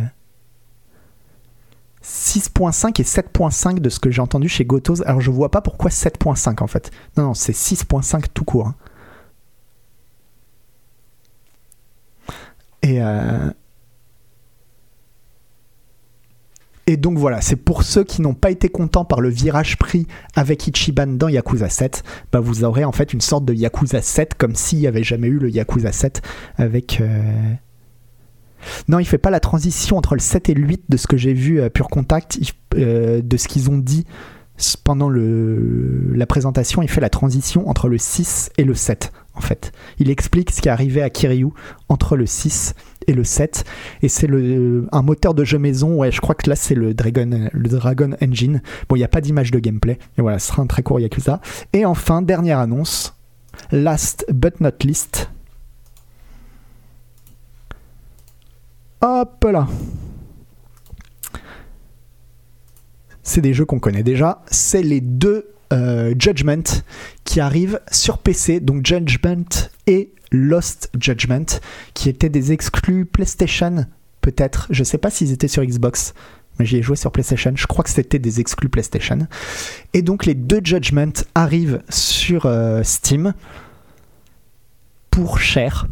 [2.03, 5.01] 6.5 et 7.5 de ce que j'ai entendu chez Gotos.
[5.05, 6.91] Alors je vois pas pourquoi 7.5 en fait.
[7.17, 8.67] Non, non, c'est 6.5 tout court.
[8.67, 8.75] hein.
[12.81, 13.51] Et, euh,
[16.89, 20.07] et donc voilà, c'est pour ceux qui n'ont pas été contents par le virage pris
[20.35, 24.33] avec Ichiban dans Yakuza 7, bah vous aurez en fait une sorte de Yakuza 7
[24.33, 26.23] comme s'il n'y avait jamais eu le Yakuza 7
[26.57, 26.99] avec...
[26.99, 27.21] euh,
[28.87, 31.15] Non, il fait pas la transition entre le 7 et le 8 de ce que
[31.15, 32.39] j'ai vu à Pure Contact,
[32.73, 34.05] euh, de ce qu'ils ont dit
[34.83, 39.41] pendant le, la présentation, il fait la transition entre le 6 et le 7 en
[39.41, 39.71] fait.
[39.97, 41.47] Il explique ce qui est arrivé à Kiryu
[41.87, 42.75] entre le 6
[43.07, 43.63] et le 7
[44.01, 44.27] et c'est
[44.91, 48.11] un moteur de jeu maison, ouais, je crois que là c'est le Dragon le Dragon
[48.21, 48.61] Engine.
[48.87, 50.99] Bon, il n'y a pas d'image de gameplay et voilà, ce sera un très court
[50.99, 51.41] Yakuza.
[51.73, 53.15] Et enfin, dernière annonce,
[53.71, 55.29] last but not least.
[59.01, 59.67] Hop là.
[63.23, 64.41] C'est des jeux qu'on connaît déjà.
[64.51, 66.63] C'est les deux euh, Judgment
[67.23, 68.59] qui arrivent sur PC.
[68.59, 71.59] Donc Judgment et Lost Judgment,
[71.93, 73.85] qui étaient des exclus PlayStation,
[74.21, 74.67] peut-être.
[74.69, 76.13] Je sais pas s'ils étaient sur Xbox,
[76.57, 77.51] mais j'y ai joué sur PlayStation.
[77.55, 79.19] Je crois que c'était des exclus PlayStation.
[79.93, 83.33] Et donc les deux Judgment arrivent sur euh, Steam
[85.09, 85.87] pour cher.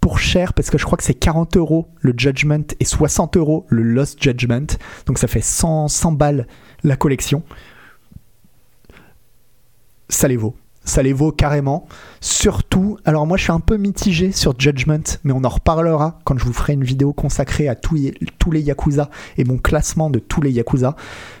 [0.00, 3.66] Pour cher, parce que je crois que c'est 40 euros le Judgment et 60 euros
[3.68, 4.66] le Lost Judgment.
[5.06, 6.46] Donc ça fait 100, 100 balles
[6.82, 7.44] la collection.
[10.12, 10.54] Ça les vaut.
[10.84, 11.86] Ça les vaut carrément.
[12.20, 16.36] Surtout, alors moi je suis un peu mitigé sur Judgment, mais on en reparlera quand
[16.38, 20.42] je vous ferai une vidéo consacrée à tous les, Yakuza et mon classement de tous
[20.42, 20.96] les Yakuza.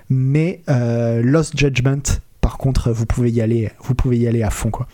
[0.08, 2.02] Mais euh, Lost Judgment,
[2.40, 4.86] par contre, vous pouvez y aller, vous pouvez y aller à fond quoi.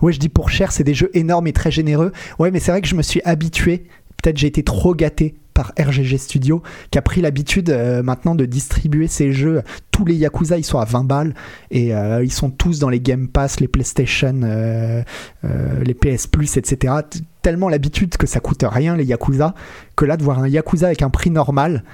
[0.00, 2.12] Ouais, je dis pour cher, c'est des jeux énormes et très généreux.
[2.38, 3.86] Ouais, mais c'est vrai que je me suis habitué.
[4.22, 8.44] Peut-être j'ai été trop gâté par RGG Studio, qui a pris l'habitude euh, maintenant de
[8.44, 9.62] distribuer ces jeux.
[9.90, 11.34] Tous les Yakuza, ils sont à 20 balles
[11.70, 15.02] et euh, ils sont tous dans les Game Pass, les PlayStation, euh,
[15.42, 16.94] les PS Plus, etc.
[17.42, 19.54] Tellement l'habitude que ça coûte rien les Yakuza,
[19.96, 21.84] que là de voir un Yakuza avec un prix normal,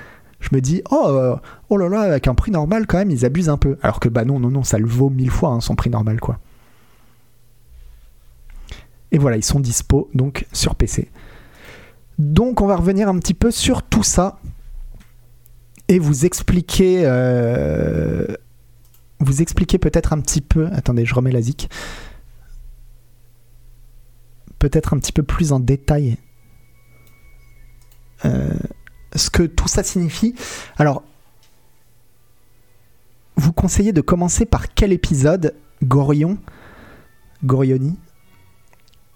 [0.40, 1.34] je me dis oh
[1.68, 3.76] oh là là avec un prix normal quand même ils abusent un peu.
[3.82, 6.20] Alors que bah non non non ça le vaut mille fois hein, son prix normal
[6.20, 6.38] quoi.
[9.10, 11.08] Et voilà, ils sont dispo donc sur PC.
[12.18, 14.40] Donc on va revenir un petit peu sur tout ça
[15.87, 18.26] et vous expliquer, euh,
[19.20, 20.68] vous expliquer peut-être un petit peu.
[20.72, 21.70] Attendez, je remets la zik.
[24.59, 26.18] Peut-être un petit peu plus en détail
[28.24, 28.50] euh,
[29.14, 30.35] ce que tout ça signifie.
[30.76, 31.04] Alors,
[33.37, 36.38] vous conseillez de commencer par quel épisode Gorion
[37.44, 37.96] Gorioni?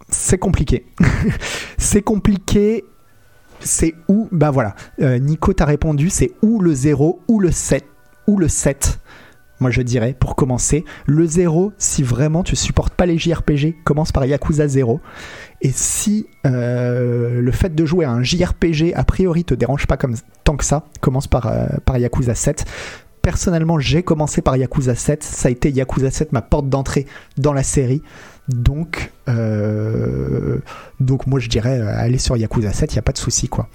[0.09, 0.87] C'est compliqué.
[1.79, 2.85] c'est compliqué.
[3.65, 4.75] C'est où Bah voilà.
[5.01, 7.85] Euh, Nico t'a répondu, c'est ou le 0 ou le 7
[8.27, 9.01] ou le 7.
[9.61, 14.11] Moi je dirais pour commencer, le 0 si vraiment tu supportes pas les JRPG, commence
[14.11, 15.01] par Yakuza 0.
[15.61, 19.97] Et si euh, le fait de jouer à un JRPG a priori te dérange pas
[20.43, 22.65] tant que ça, commence par, euh, par Yakuza 7.
[23.23, 25.23] Personnellement, j'ai commencé par Yakuza 7.
[25.23, 27.07] Ça a été Yakuza 7 ma porte d'entrée
[27.39, 28.03] dans la série.
[28.49, 30.59] Donc, euh,
[31.01, 33.49] donc moi je dirais euh, aller sur Yakuza 7, il n'y a pas de souci
[33.49, 33.69] quoi.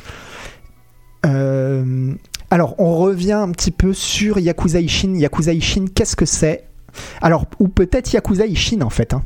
[1.25, 2.13] Euh,
[2.51, 5.15] alors on revient un petit peu sur Yakuza Ishin.
[5.15, 6.65] Yakuza Ishin, qu'est-ce que c'est?
[7.21, 9.13] Alors, ou peut-être Yakuza Ishin en fait.
[9.13, 9.23] hein.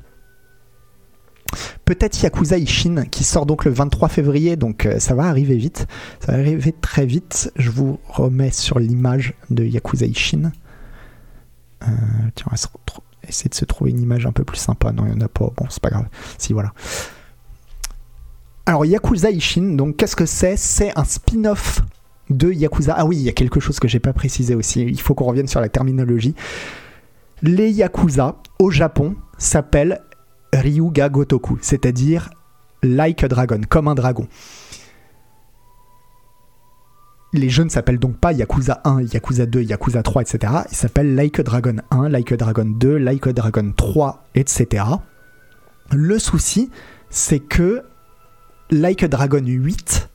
[1.85, 5.87] peut-être Yakuza Ishin qui sort donc le 23 février, donc ça va arriver vite.
[6.19, 7.51] Ça va arriver très vite.
[7.55, 10.51] Je vous remets sur l'image de Yakuza Ishin.
[11.81, 12.67] Tiens, on se
[13.27, 14.91] essayer de se trouver une image un peu plus sympa.
[14.91, 15.51] Non, il n'y en a pas.
[15.55, 16.07] Bon, c'est pas grave.
[16.37, 16.73] Si, voilà.
[18.65, 20.55] Alors, Yakuza Ishin, donc qu'est-ce que c'est?
[20.55, 21.81] C'est un spin-off
[22.29, 22.93] de Yakuza.
[22.97, 24.81] Ah oui, il y a quelque chose que j'ai pas précisé aussi.
[24.81, 26.35] Il faut qu'on revienne sur la terminologie.
[27.41, 30.01] Les Yakuza au Japon s'appellent
[30.53, 32.29] Ryuga Gotoku, c'est-à-dire
[32.83, 34.27] like a dragon, comme un dragon.
[37.33, 40.53] Les jeux ne s'appellent donc pas Yakuza 1, Yakuza 2, Yakuza 3, etc.
[40.69, 44.83] Ils s'appellent Like a Dragon 1, Like a Dragon 2, Like a Dragon 3, etc.
[45.91, 46.69] Le souci,
[47.09, 47.83] c'est que
[48.69, 50.09] Like a Dragon 8,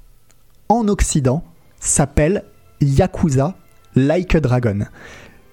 [0.69, 1.43] en Occident,
[1.81, 2.45] s'appelle
[2.83, 3.55] Yakuza
[3.95, 4.81] Like a Dragon.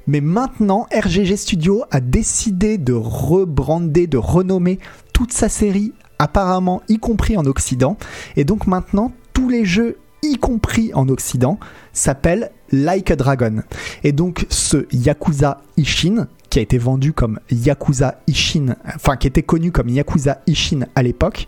[0.06, 4.80] Mais maintenant, RGG Studio a décidé de rebrander, de renommer
[5.14, 7.96] toute sa série, apparemment y compris en Occident.
[8.36, 11.60] Et donc maintenant, tous les jeux, y compris en Occident,
[11.92, 13.62] s'appellent Like a Dragon.
[14.04, 19.44] Et donc ce Yakuza Ishin, qui a été vendu comme Yakuza Ishin, enfin qui était
[19.44, 21.48] connu comme Yakuza Ishin à l'époque,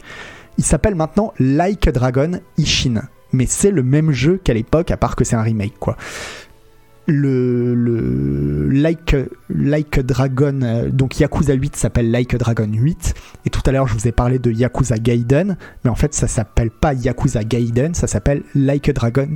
[0.58, 3.02] il s'appelle maintenant Like a Dragon Ishin.
[3.32, 5.98] Mais c'est le même jeu qu'à l'époque, à part que c'est un remake, quoi
[7.08, 9.16] le, le like,
[9.50, 13.14] like Dragon, euh, donc Yakuza 8 s'appelle Like Dragon 8.
[13.46, 16.28] Et tout à l'heure, je vous ai parlé de Yakuza Gaiden, mais en fait, ça
[16.28, 19.30] s'appelle pas Yakuza Gaiden, ça s'appelle Like Dragon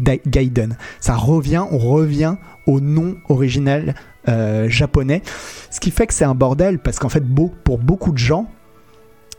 [0.00, 0.76] Gaiden.
[1.00, 3.94] Ça revient, on revient au nom originel
[4.28, 5.22] euh, japonais.
[5.70, 7.24] Ce qui fait que c'est un bordel, parce qu'en fait,
[7.64, 8.50] pour beaucoup de gens,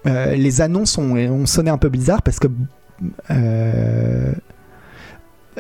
[0.08, 2.48] euh, les annonces ont, sonné un peu bizarre parce que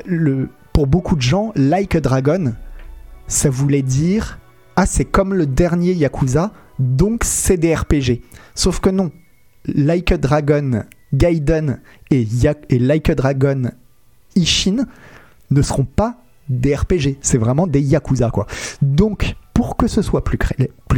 [0.06, 2.54] le, pour beaucoup de gens, Like a Dragon,
[3.28, 4.40] ça voulait dire
[4.76, 8.20] Ah, c'est comme le dernier Yakuza, donc c'est des RPG.
[8.56, 9.10] Sauf que non.
[9.68, 11.80] Like a Dragon Gaiden
[12.12, 12.28] et,
[12.70, 13.72] et Like a Dragon
[14.36, 14.86] Ishin
[15.50, 16.18] ne seront pas
[16.50, 17.20] des RPG.
[17.22, 18.46] C'est vraiment des Yakuza, quoi.
[18.82, 20.38] Donc, pour que ce soit plus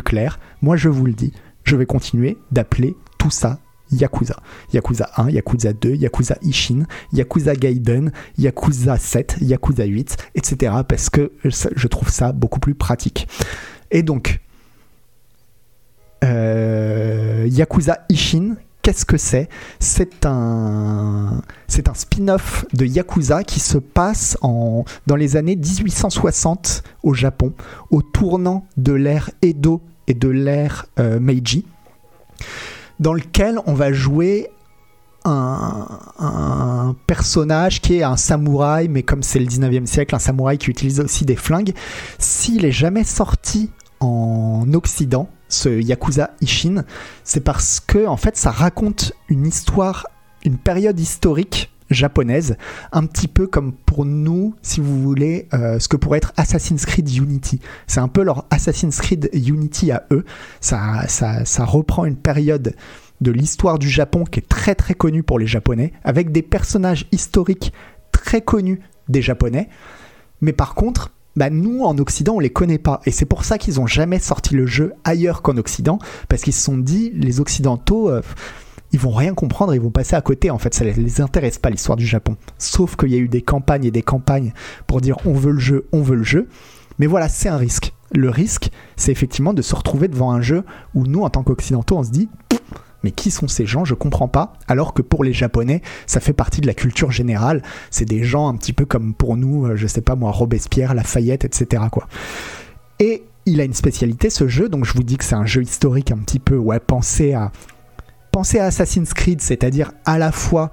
[0.01, 1.33] clair, moi je vous le dis,
[1.65, 3.59] je vais continuer d'appeler tout ça
[3.91, 4.37] Yakuza.
[4.73, 10.73] Yakuza 1, Yakuza 2, Yakuza Ishin, Yakuza Gaiden, Yakuza 7, Yakuza 8, etc.
[10.87, 13.27] Parce que je trouve ça beaucoup plus pratique.
[13.91, 14.39] Et donc,
[16.23, 19.49] euh, Yakuza Ishin, qu'est-ce que c'est?
[19.79, 21.41] C'est un,
[21.93, 27.53] spin-off de Yakuza qui se passe dans les années 1860 au Japon,
[27.91, 31.65] au tournant de l'ère Edo et de l'ère euh, Meiji
[32.99, 34.49] dans lequel on va jouer
[35.25, 40.69] un, personnage qui est un samouraï, mais comme c'est le 19e siècle, un samouraï qui
[40.69, 41.73] utilise aussi des flingues.
[42.17, 46.83] S'il est jamais sorti en Occident, ce Yakuza Ishin,
[47.23, 50.07] c'est parce que en fait ça raconte une histoire,
[50.45, 52.57] une période historique japonaise,
[52.91, 56.85] un petit peu comme pour nous, si vous voulez, euh, ce que pourrait être Assassin's
[56.85, 57.59] Creed Unity.
[57.87, 60.25] C'est un peu leur Assassin's Creed Unity à eux.
[60.61, 62.75] Ça, ça, ça reprend une période
[63.21, 67.07] de l'histoire du Japon qui est très très connue pour les Japonais, avec des personnages
[67.11, 67.73] historiques
[68.11, 69.69] très connus des Japonais.
[70.41, 73.59] Mais par contre, bah nous en Occident on les connaît pas et c'est pour ça
[73.59, 77.39] qu'ils ont jamais sorti le jeu ailleurs qu'en Occident parce qu'ils se sont dit les
[77.39, 78.21] Occidentaux euh,
[78.91, 80.49] ils vont rien comprendre, ils vont passer à côté.
[80.49, 82.37] En fait, ça les intéresse pas l'histoire du Japon.
[82.57, 84.53] Sauf qu'il y a eu des campagnes et des campagnes
[84.85, 86.47] pour dire on veut le jeu, on veut le jeu.
[86.99, 87.93] Mais voilà, c'est un risque.
[88.13, 90.63] Le risque, c'est effectivement de se retrouver devant un jeu
[90.95, 92.29] où nous, en tant qu'occidentaux, on se dit
[93.03, 93.85] mais qui sont ces gens?
[93.85, 94.53] Je comprends pas.
[94.67, 97.61] Alors que pour les Japonais, ça fait partie de la culture générale.
[97.91, 100.93] C'est des gens un petit peu comme pour nous, euh, je sais pas moi, Robespierre,
[100.93, 101.83] Lafayette, etc.
[101.91, 102.07] Quoi.
[102.99, 105.61] Et il a une spécialité ce jeu, donc je vous dis que c'est un jeu
[105.61, 107.51] historique un petit peu, ouais, pensez à
[108.31, 110.71] pensez à Assassin's Creed, c'est-à-dire à la fois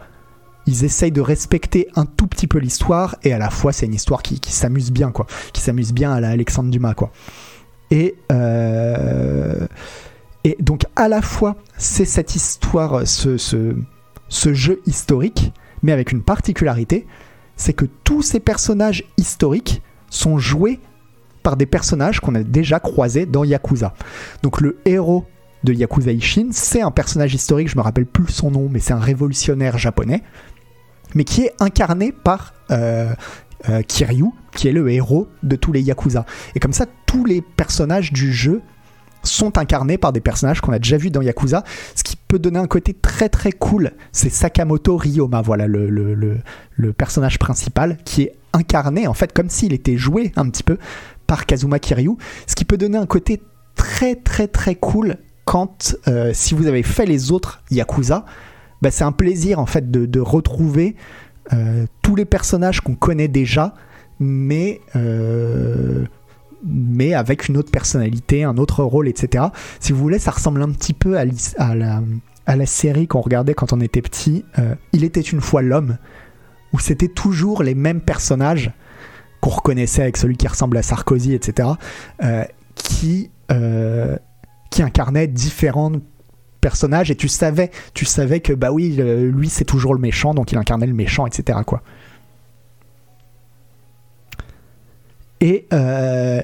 [0.67, 3.95] ils essayent de respecter un tout petit peu l'histoire et à la fois c'est une
[3.95, 7.13] histoire qui, s'amuse bien quoi, qui s'amuse bien à la Alexandre Dumas quoi.
[7.91, 9.67] Et euh,
[10.61, 15.53] donc à la fois c'est cette histoire, ce jeu historique,
[15.83, 17.07] mais avec une particularité,
[17.57, 20.81] c'est que tous ces personnages historiques sont joués
[21.43, 23.95] par des personnages qu'on a déjà croisés dans Yakuza.
[24.43, 25.27] Donc le héros
[25.65, 28.93] de Yakuza Ishin, c'est un personnage historique, je me rappelle plus son nom, mais c'est
[28.93, 30.23] un révolutionnaire japonais,
[31.15, 33.13] mais qui est incarné par euh,
[33.71, 36.27] euh, Kiryu, qui est le héros de tous les Yakuza.
[36.55, 38.61] Et comme ça, tous les personnages du jeu
[39.23, 42.59] sont incarnés par des personnages qu'on a déjà vus dans Yakuza, ce qui peut donner
[42.59, 43.93] un côté très très cool.
[44.13, 46.43] C'est Sakamoto Ryoma, voilà le,
[46.93, 50.77] personnage principal, qui est incarné en fait comme s'il était joué un petit peu
[51.27, 53.41] par Kazuma Kiryu, ce qui peut donner un côté
[53.77, 58.25] très très très cool quand, euh, si vous avez fait les autres Yakuza,
[58.83, 60.97] bah, c'est un plaisir en fait de, retrouver
[61.53, 63.75] euh, tous les personnages qu'on connaît déjà,
[64.21, 66.05] mais euh,
[66.67, 69.45] mais avec une autre personnalité, un autre rôle, etc.
[69.81, 71.27] Si vous voulez, ça ressemble un petit peu à,
[71.75, 72.03] la,
[72.47, 74.47] à la série qu'on regardait quand on était petit.
[74.93, 75.99] Il était une fois l'homme,
[76.73, 78.73] où c'était toujours les mêmes personnages
[79.43, 81.69] qu'on reconnaissait avec celui qui ressemble à Sarkozy, etc.
[82.75, 83.31] qui
[84.75, 85.93] qui incarnaient différents
[86.61, 90.51] personnages et tu savais tu savais que bah oui lui c'est toujours le méchant donc
[90.51, 91.81] il incarnait le méchant etc quoi.
[95.41, 96.43] Et euh,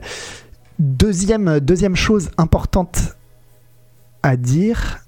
[0.78, 3.16] deuxième deuxième chose importante
[4.22, 4.98] à dire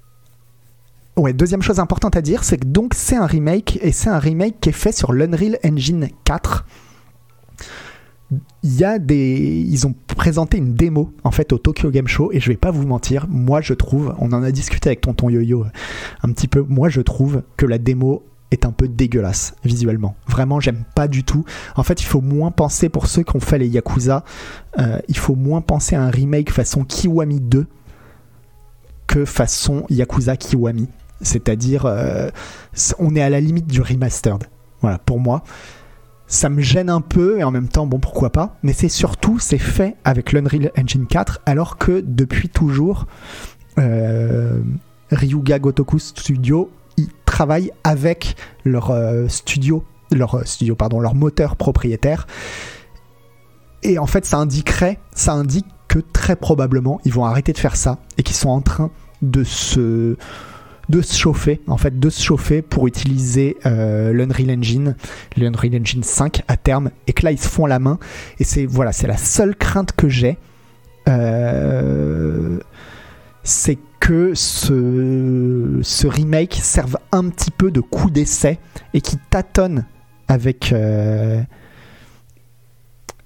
[1.15, 4.19] ouais deuxième chose importante à dire c'est que donc c'est un remake et c'est un
[4.19, 6.65] remake qui est fait sur l'Unreal Engine 4
[8.63, 12.31] il y a des ils ont présenté une démo en fait au Tokyo Game Show
[12.31, 15.29] et je vais pas vous mentir moi je trouve on en a discuté avec tonton
[15.29, 15.67] Yo-Yo euh,
[16.23, 20.15] un petit peu moi je trouve que la démo est un peu dégueulasse visuellement.
[20.27, 21.43] Vraiment j'aime pas du tout.
[21.75, 24.23] En fait il faut moins penser pour ceux qui ont fait les Yakuza
[24.79, 27.65] euh, il faut moins penser à un remake façon Kiwami 2
[29.07, 30.87] que façon Yakuza Kiwami.
[31.21, 32.29] C'est-à-dire euh,
[32.99, 34.43] on est à la limite du remastered.
[34.81, 35.43] Voilà pour moi
[36.33, 38.57] ça me gêne un peu et en même temps bon pourquoi pas.
[38.63, 43.05] Mais c'est surtout c'est fait avec l'Unreal Engine 4 alors que depuis toujours
[43.77, 44.59] euh,
[45.11, 51.55] Ryuga Gotoku Studio ils travaillent avec leur euh, studio leur euh, studio pardon leur moteur
[51.55, 52.25] propriétaire.
[53.83, 57.75] Et en fait ça indiquerait ça indique que très probablement ils vont arrêter de faire
[57.75, 58.89] ça et qu'ils sont en train
[59.21, 60.17] de se
[60.89, 64.95] de se chauffer en fait de se chauffer pour utiliser euh, l'Unreal Engine
[65.37, 67.99] l'Unreal Engine 5 à terme et que là ils se font la main.
[68.39, 70.37] Et c'est voilà c'est la seule crainte que j'ai
[71.07, 72.59] Euh,
[73.43, 78.59] c'est que ce, remake serve un petit peu de coup d'essai
[78.93, 79.85] et qui tâtonne
[80.27, 81.41] avec euh,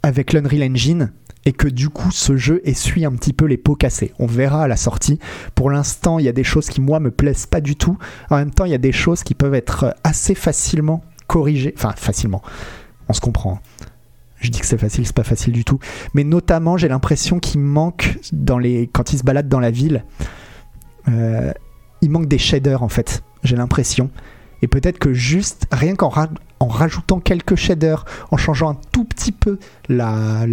[0.04, 1.12] avec l'Unreal Engine
[1.48, 4.12] et que du coup ce jeu essuie un petit peu les pots cassés.
[4.20, 5.18] On verra à la sortie.
[5.56, 7.98] Pour l'instant, il y a des choses qui moi me plaisent pas du tout.
[8.30, 11.74] En même temps, il y a des choses qui peuvent être assez facilement corrigées.
[11.78, 12.42] Enfin, facilement.
[13.08, 13.62] On se comprend.
[14.42, 15.80] Je dis que c'est facile, c'est pas facile du tout.
[16.14, 20.04] Mais notamment, j'ai l'impression qu'il manque dans les quand ils se baladent dans la ville,
[21.08, 21.54] euh,
[22.02, 23.24] il manque des shaders en fait.
[23.44, 24.12] J'ai l'impression.
[24.62, 26.30] Et peut-être que juste rien qu'en ra-
[26.60, 30.46] en rajoutant quelques shaders, en changeant un tout petit peu la,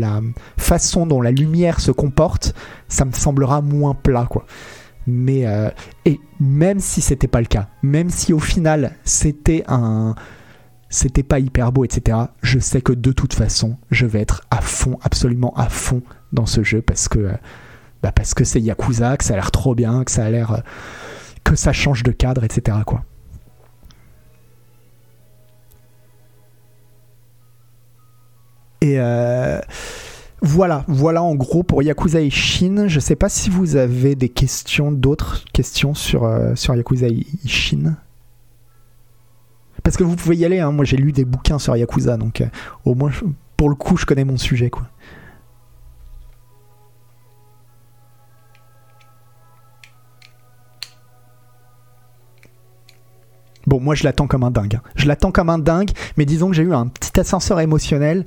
[0.58, 2.54] façon dont la lumière se comporte,
[2.88, 4.46] ça me semblera moins plat quoi.
[5.06, 5.70] Mais euh,
[6.06, 10.14] et même si c'était pas le cas, même si au final c'était un
[10.94, 12.18] c'était pas hyper beau, etc.
[12.42, 16.02] Je sais que de toute façon, je vais être à fond, absolument à fond
[16.32, 17.32] dans ce jeu parce que, euh,
[18.02, 20.58] bah que c'est Yakuza, que ça a l'air trop bien, que ça a l'air, euh,
[21.42, 22.78] que ça change de cadre, etc.
[28.84, 29.58] Et euh,
[30.42, 32.86] voilà, voilà en gros pour Yakuza Ishin.
[32.86, 37.06] Je sais pas si vous avez des questions, d'autres questions sur, euh, Yakuza
[37.44, 37.96] Ishin.
[39.82, 40.70] Parce que vous pouvez y aller, hein.
[40.70, 42.46] moi j'ai lu des bouquins sur Yakuza, donc euh,
[42.84, 43.10] au moins
[43.56, 44.82] pour le coup je connais mon sujet quoi.
[53.66, 54.74] Bon, moi je l'attends comme un dingue.
[54.76, 54.82] hein.
[54.94, 58.26] Je l'attends comme un dingue, mais disons que j'ai eu un petit ascenseur émotionnel.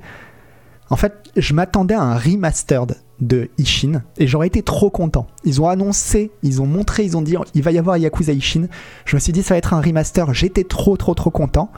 [0.90, 5.26] En fait, je m'attendais à un remastered de Ishin et j'aurais été trop content.
[5.44, 8.68] Ils ont annoncé, ils ont montré, ils ont dit il va y avoir Yakuza Ishin.
[9.04, 10.32] Je me suis dit ça va être un remaster.
[10.32, 11.70] J'étais trop trop trop content.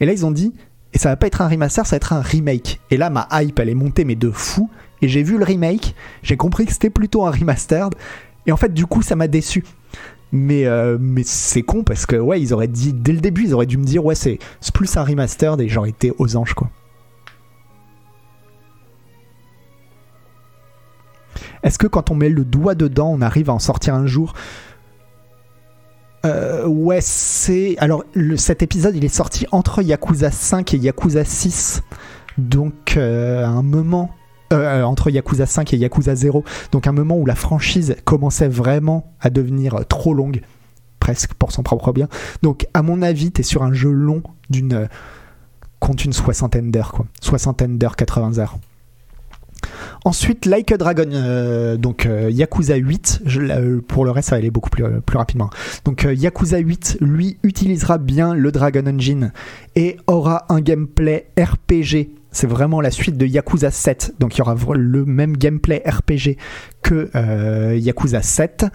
[0.00, 0.54] Et là ils ont dit
[0.92, 2.80] et ça va pas être un remaster, ça va être un remake.
[2.90, 4.70] Et là ma hype elle est montée mais de fou.
[5.02, 7.94] Et j'ai vu le remake, j'ai compris que c'était plutôt un remastered.
[8.46, 9.64] Et en fait du coup ça m'a déçu.
[10.32, 13.54] Mais, euh, mais c'est con parce que ouais ils auraient dit dès le début ils
[13.54, 14.38] auraient dû me dire ouais c'est
[14.72, 16.70] plus un remastered et j'aurais été aux anges quoi.
[21.62, 24.34] Est-ce que quand on met le doigt dedans, on arrive à en sortir un jour?
[26.24, 27.76] Euh, Ouais, c'est.
[27.78, 28.04] Alors,
[28.36, 31.82] cet épisode, il est sorti entre Yakuza 5 et Yakuza 6.
[32.38, 34.10] Donc, euh, un moment.
[34.52, 36.44] euh, entre Yakuza 5 et Yakuza 0.
[36.72, 40.42] Donc, un moment où la franchise commençait vraiment à devenir euh, trop longue.
[41.00, 42.08] Presque pour son propre bien.
[42.42, 44.72] Donc, à mon avis, t'es sur un jeu long d'une.
[44.74, 44.86] euh,
[45.80, 47.04] compte une soixantaine d'heures, quoi.
[47.20, 48.56] Soixantaine d'heures, 80 heures.
[50.06, 54.36] Ensuite, Like a Dragon, euh, donc euh, Yakuza 8, je, euh, pour le reste ça
[54.36, 55.48] va aller beaucoup plus, plus rapidement.
[55.86, 59.32] Donc Yakuza 8, lui, utilisera bien le Dragon Engine
[59.76, 62.10] et aura un gameplay RPG.
[62.32, 66.36] C'est vraiment la suite de Yakuza 7, donc il y aura le même gameplay RPG
[66.82, 67.08] que
[67.74, 68.66] Yakuza 7.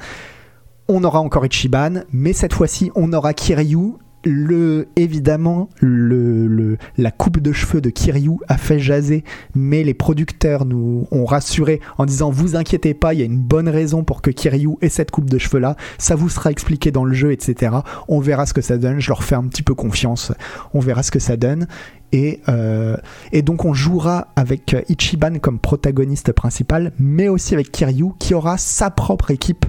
[0.88, 3.98] on aura encore Ichiban, mais cette fois-ci, on aura Kiryu.
[4.26, 9.24] Le, évidemment, le, le- la coupe de cheveux de Kiryu a fait jaser,
[9.56, 13.40] mais les producteurs nous ont rassuré en disant vous inquiétez pas, il y a une
[13.40, 16.92] bonne raison pour que Kiryu ait cette coupe de cheveux là, ça vous sera expliqué
[16.92, 17.78] dans le jeu, etc.
[18.10, 20.34] On verra ce que ça donne, je leur fais un petit peu confiance,
[20.74, 21.68] on verra ce que ça donne.
[22.12, 22.98] Et, euh,
[23.32, 28.34] et donc on jouera avec euh, Ichiban comme protagoniste principal, mais aussi avec Kiryu qui
[28.34, 29.66] aura sa propre équipe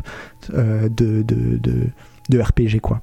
[0.55, 1.75] euh, de, de, de,
[2.31, 3.03] de RPG quoi.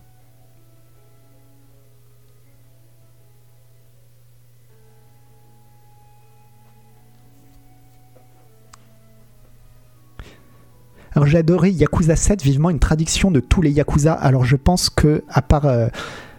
[11.18, 14.14] Alors j'ai adoré Yakuza 7, vivement une traduction de tous les Yakuza.
[14.14, 15.88] Alors je pense que à part, euh,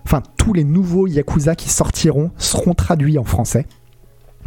[0.04, 3.66] enfin tous les nouveaux Yakuza qui sortiront seront traduits en français.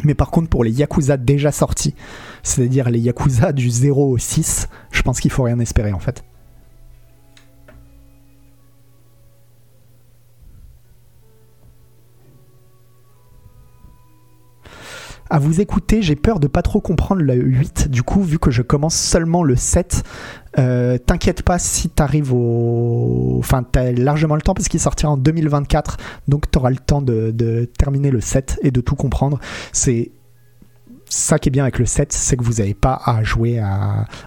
[0.04, 1.94] Mais par contre pour les Yakuza déjà sortis,
[2.42, 6.24] c'est-à-dire les Yakuza du 0 au 6, je pense qu'il faut rien espérer en fait.
[15.32, 17.88] À vous écouter, j'ai peur de pas trop comprendre le 8.
[17.88, 20.02] Du coup, vu que je commence seulement le 7,
[20.58, 23.36] euh, t'inquiète pas si t'arrives au.
[23.38, 25.96] Enfin, t'as largement le temps parce qu'il sortira en 2024.
[26.28, 29.40] Donc, t'auras le temps de, terminer le 7 et de tout comprendre.
[29.72, 30.10] C'est.
[31.08, 33.58] Ça qui est bien avec le 7, c'est que vous n'avez pas à jouer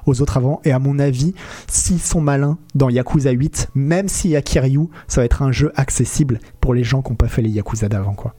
[0.08, 0.60] aux autres avant.
[0.66, 1.36] Et à mon avis,
[1.68, 5.72] s'ils sont malins dans Yakuza 8, même s'il y Kiryu, ça va être un jeu
[5.76, 8.34] accessible pour les gens qui n'ont pas fait les Yakuza d'avant, quoi.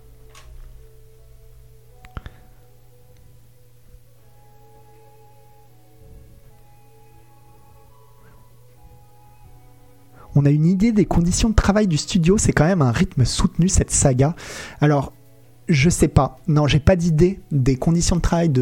[10.37, 12.37] On a une idée des conditions de travail du studio.
[12.37, 14.37] C'est quand même un rythme soutenu cette saga.
[14.82, 15.14] Alors,
[15.68, 16.37] je sais pas.
[16.47, 18.53] Non, j'ai pas d'idée des conditions de travail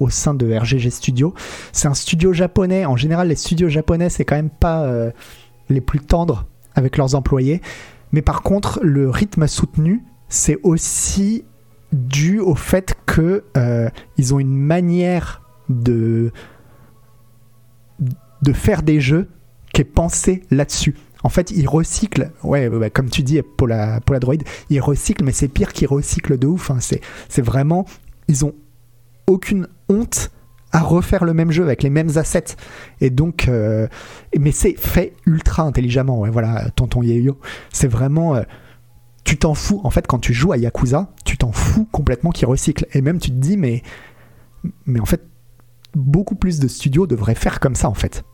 [0.00, 1.34] au sein de RGG Studio.
[1.72, 2.86] C'est un studio japonais.
[2.86, 5.10] En général, les studios japonais, c'est quand même pas euh,
[5.68, 7.60] les plus tendres avec leurs employés.
[8.12, 11.44] Mais par contre, le rythme soutenu, c'est aussi
[11.92, 13.90] dû au fait que euh,
[14.32, 16.32] ont une manière de
[18.54, 19.28] faire des jeux
[19.72, 20.94] qui est pensé là-dessus.
[21.24, 25.48] En fait, ils recyclent, ouais, ouais, comme tu dis, Paula, Droid, ils recyclent, mais c'est
[25.48, 26.70] pire qu'ils recyclent de ouf.
[26.70, 26.78] hein.
[26.80, 27.86] C'est, c'est vraiment,
[28.28, 28.54] ils ont
[29.26, 30.30] aucune honte
[30.72, 32.56] à refaire le même jeu avec les mêmes assets.
[33.00, 33.86] Et donc, euh,
[34.38, 36.18] mais c'est fait ultra intelligemment.
[36.20, 37.38] Ouais, voilà, tonton Yeyo,
[37.72, 38.42] c'est vraiment, euh,
[39.24, 39.80] tu t'en fous.
[39.84, 42.86] En fait, quand tu joues à Yakuza, tu t'en fous complètement qu'ils recyclent.
[42.94, 43.82] Et même, tu te dis, mais,
[44.86, 45.22] mais en fait,
[45.94, 48.24] beaucoup plus de studios devraient faire comme ça, en fait.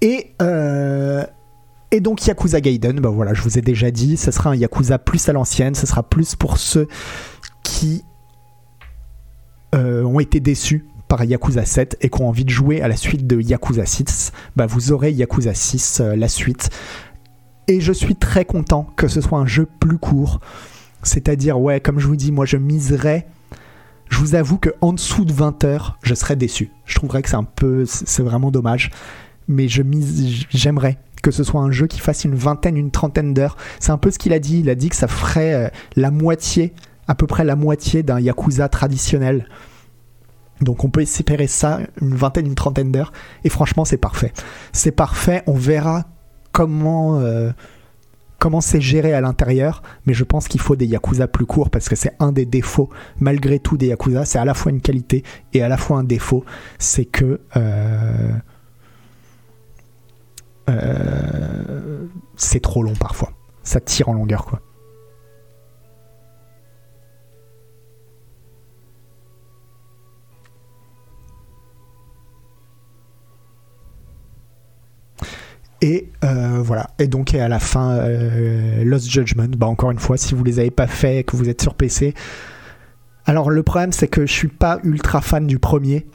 [0.00, 1.24] Et, euh,
[1.90, 4.98] et donc Yakuza Gaiden, bah voilà, je vous ai déjà dit, ce sera un Yakuza
[4.98, 6.88] plus à l'ancienne, ce sera plus pour ceux
[7.62, 8.04] qui
[9.74, 12.96] euh, ont été déçus par Yakuza 7 et qui ont envie de jouer à la
[12.96, 14.32] suite de Yakuza 6.
[14.56, 16.70] Bah vous aurez Yakuza 6, euh, la suite.
[17.66, 20.40] Et je suis très content que ce soit un jeu plus court.
[21.02, 23.26] C'est-à-dire, ouais, comme je vous dis, moi je miserais
[24.08, 26.70] je vous avoue que en dessous de 20 heures, je serais déçu.
[26.86, 28.90] Je trouverais que c'est un peu, c'est vraiment dommage.
[29.48, 29.82] Mais je
[30.50, 33.56] j'aimerais que ce soit un jeu qui fasse une vingtaine, une trentaine d'heures.
[33.80, 34.60] C'est un peu ce qu'il a dit.
[34.60, 36.72] Il a dit que ça ferait euh, la moitié,
[37.08, 39.48] à peu près la moitié d'un Yakuza traditionnel.
[40.60, 43.12] Donc on peut espérer ça, une vingtaine, une trentaine d'heures.
[43.44, 44.32] Et franchement, c'est parfait.
[44.72, 45.42] C'est parfait.
[45.46, 46.04] On verra
[46.52, 47.18] comment.
[47.20, 47.50] euh,
[48.38, 51.88] comment c'est géré à l'intérieur, mais je pense qu'il faut des Yakuza plus courts parce
[51.88, 52.88] que c'est un des défauts,
[53.18, 54.24] malgré tout, des Yakuza.
[54.24, 55.24] C'est à la fois une qualité
[55.54, 56.44] et à la fois un défaut.
[56.78, 57.40] C'est que.
[57.56, 58.30] euh,
[60.68, 62.06] euh,
[62.36, 63.32] c'est trop long parfois.
[63.62, 64.60] Ça tire en longueur, quoi.
[75.80, 76.90] Et euh, voilà.
[76.98, 79.48] Et donc à la fin, euh, Lost Judgment.
[79.56, 82.14] Bah encore une fois, si vous les avez pas fait, que vous êtes sur PC.
[83.26, 86.06] Alors le problème, c'est que je suis pas ultra fan du premier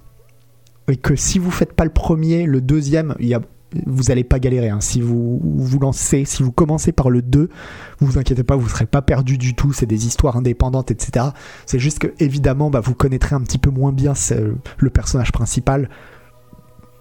[0.89, 3.41] et que si vous faites pas le premier, le deuxième, il y a,
[3.85, 4.69] vous allez pas galérer.
[4.69, 4.81] hein.
[4.81, 7.49] Si vous vous lancez, si vous commencez par le 2,
[7.99, 9.73] vous vous inquiétez pas, vous serez pas perdu du tout.
[9.73, 11.27] C'est des histoires indépendantes, etc.
[11.65, 14.13] C'est juste que évidemment, bah, vous connaîtrez un petit peu moins bien
[14.77, 15.89] le personnage principal.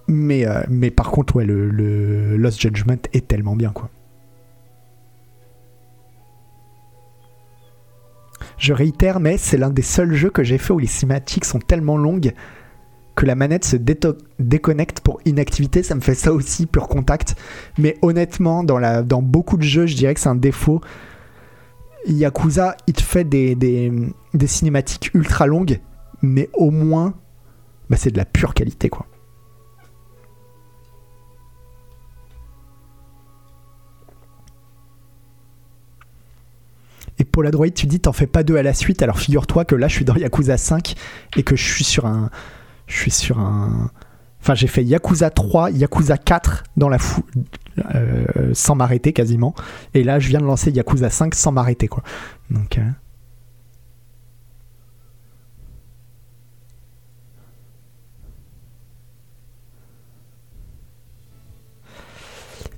[0.07, 3.89] Mais, euh, mais par contre, ouais, le, le Lost Judgment est tellement bien, quoi.
[8.57, 11.59] Je réitère, mais c'est l'un des seuls jeux que j'ai fait où les cinématiques sont
[11.59, 12.33] tellement longues
[13.15, 13.77] que la manette se
[14.39, 17.35] déconnecte pour inactivité, ça me fait ça aussi, pur contact.
[17.77, 20.81] Mais honnêtement, dans, beaucoup de jeux, je dirais que c'est un défaut.
[22.07, 23.91] Yakuza, il te fait des,
[24.45, 25.79] cinématiques ultra longues,
[26.21, 27.13] mais au moins,
[27.89, 29.05] bah, c'est de la pure qualité, quoi.
[37.19, 39.65] Et pour la droïde, tu dis t'en fais pas deux à la suite, alors figure-toi
[39.65, 40.95] que là je suis dans Yakuza 5
[41.37, 42.31] et que je suis sur un,
[42.87, 43.89] je suis sur un.
[44.41, 47.23] Enfin, j'ai fait Yakuza 3, Yakuza 4 dans la fou...
[47.95, 49.55] Euh, sans m'arrêter quasiment.
[49.95, 52.03] Et là, je viens de lancer Yakuza 5 sans m'arrêter, quoi.
[52.51, 52.77] Donc.
[52.77, 52.83] Euh,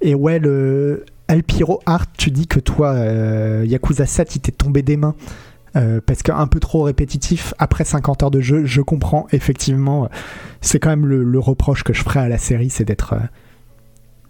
[0.01, 4.83] Et ouais, le Alpiro Art, tu dis que toi, euh, Yakuza 7, il t'est tombé
[4.83, 5.15] des mains.
[5.75, 10.09] Euh, parce qu'un peu trop répétitif après 50 heures de jeu, je comprends effectivement.
[10.61, 13.19] C'est quand même le, reproche que je ferai à la série, c'est d'être, euh,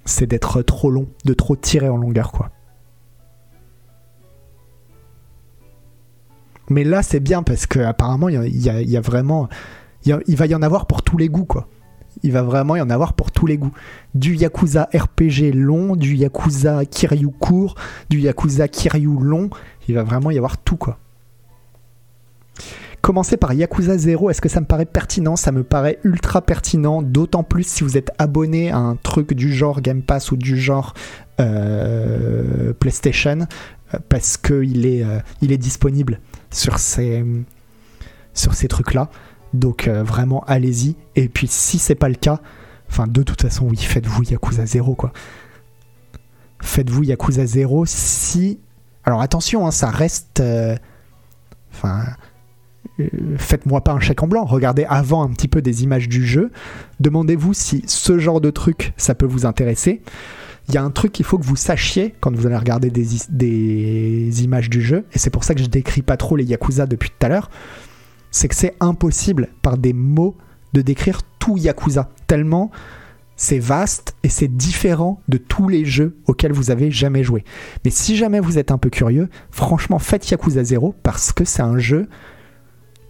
[0.05, 2.49] c'est d'être trop long, de trop tirer en longueur, quoi.
[6.67, 9.47] Mais là, c'est bien parce qu'apparemment, il y, y, a vraiment,
[10.03, 11.67] il va y en avoir pour tous les goûts, quoi
[12.23, 13.73] il va vraiment y en avoir pour tous les goûts.
[14.13, 17.75] Du Yakuza RPG long, du Yakuza Kiryu court,
[18.09, 19.49] du Yakuza Kiryu long,
[19.87, 20.97] il va vraiment y avoir tout quoi.
[23.05, 25.35] Commencer par Yakuza 0, est-ce que ça me paraît pertinent?
[25.35, 29.53] Ça me paraît ultra pertinent, d'autant plus si vous êtes abonné à un truc du
[29.53, 30.95] genre Game Pass ou du genre
[31.39, 33.41] euh, PlayStation,
[33.93, 37.23] euh, parce qu'il est, euh, est disponible sur ces,
[38.33, 39.11] sur ces trucs-là.
[39.53, 40.95] Donc vraiment, allez-y.
[41.15, 42.39] Et puis si c'est pas le cas,
[42.89, 45.13] enfin de toute façon, oui, faites-vous Yakuza 0 quoi.
[46.59, 48.59] Faites-vous Yakuza 0 si...
[49.03, 50.41] Alors attention, hein, ça reste...
[51.71, 52.03] Enfin...
[52.99, 56.25] Euh, faites-moi pas un chèque en blanc, regardez avant un petit peu des images du
[56.25, 56.51] jeu,
[56.99, 60.01] demandez-vous si ce genre de truc, ça peut vous intéresser.
[60.69, 64.43] Il y a un truc qu'il faut que vous sachiez quand vous allez regarder des,
[64.43, 67.09] images du jeu, et c'est pour ça que je décris pas trop les Yakuza depuis
[67.09, 67.49] tout à l'heure,
[68.31, 70.35] c'est que c'est impossible par des mots
[70.73, 72.71] de décrire tout Yakuza, tellement
[73.37, 77.43] c'est vaste et c'est différent de tous les jeux auxquels vous avez jamais joué.
[77.83, 81.61] Mais si jamais vous êtes un peu curieux, franchement faites Yakuza 0 parce que c'est
[81.61, 82.07] un jeu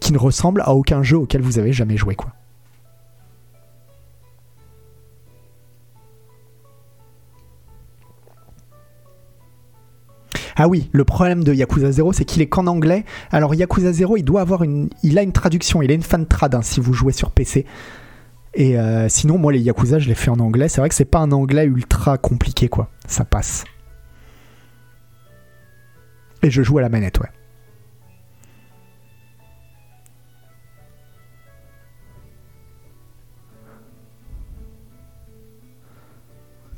[0.00, 2.32] qui ne ressemble à aucun jeu auquel vous avez jamais joué quoi.
[10.58, 13.04] Ah oui, le problème de Yakuza 0, c'est qu'il est qu'en anglais.
[13.30, 16.26] Alors Yakuza 0, il doit avoir une, il a une traduction, il a une fan
[16.26, 17.66] trad hein, si vous jouez sur PC.
[18.54, 20.70] Et euh, sinon, moi les Yakuza, je les fais en anglais.
[20.70, 22.88] C'est vrai que c'est pas un anglais ultra compliqué, quoi.
[23.06, 23.64] Ça passe.
[26.42, 27.28] Et je joue à la manette, ouais.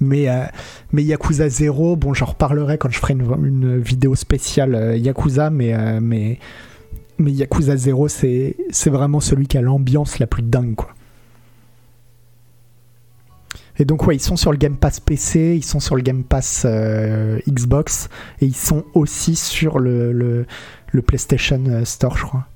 [0.00, 0.44] Mais, euh,
[0.92, 5.74] mais Yakuza 0, bon, j'en reparlerai quand je ferai une, vidéo spéciale euh, Yakuza, mais,
[5.74, 6.34] euh,
[7.18, 8.54] Yakuza 0, c'est
[8.86, 10.90] vraiment celui qui a l'ambiance la plus dingue, quoi.
[13.80, 16.24] Et donc, ouais, ils sont sur le Game Pass PC, ils sont sur le Game
[16.24, 16.66] Pass
[17.48, 18.08] Xbox,
[18.40, 20.46] et ils sont aussi sur le
[21.06, 22.46] PlayStation Store, je crois.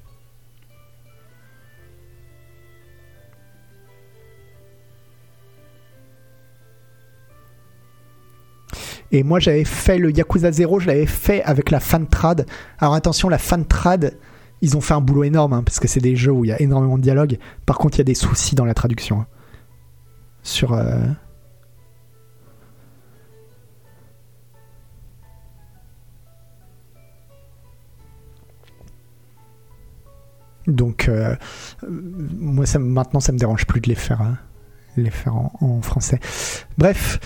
[9.12, 12.46] Et moi, j'avais fait le Yakuza 0, je l'avais fait avec la Fantrad.
[12.78, 14.16] Alors attention, la Fantrad,
[14.62, 16.52] ils ont fait un boulot énorme, hein, parce que c'est des jeux où il y
[16.52, 17.38] a énormément de dialogue.
[17.66, 19.20] Par contre, il y a des soucis dans la traduction.
[19.20, 19.26] Hein.
[20.42, 20.72] Sur.
[20.72, 20.96] Euh,
[30.68, 31.34] Donc, euh,
[31.88, 34.38] moi, ça, maintenant, ça me dérange plus de les faire, hein,
[34.96, 36.20] les faire en français.
[36.78, 37.18] Bref,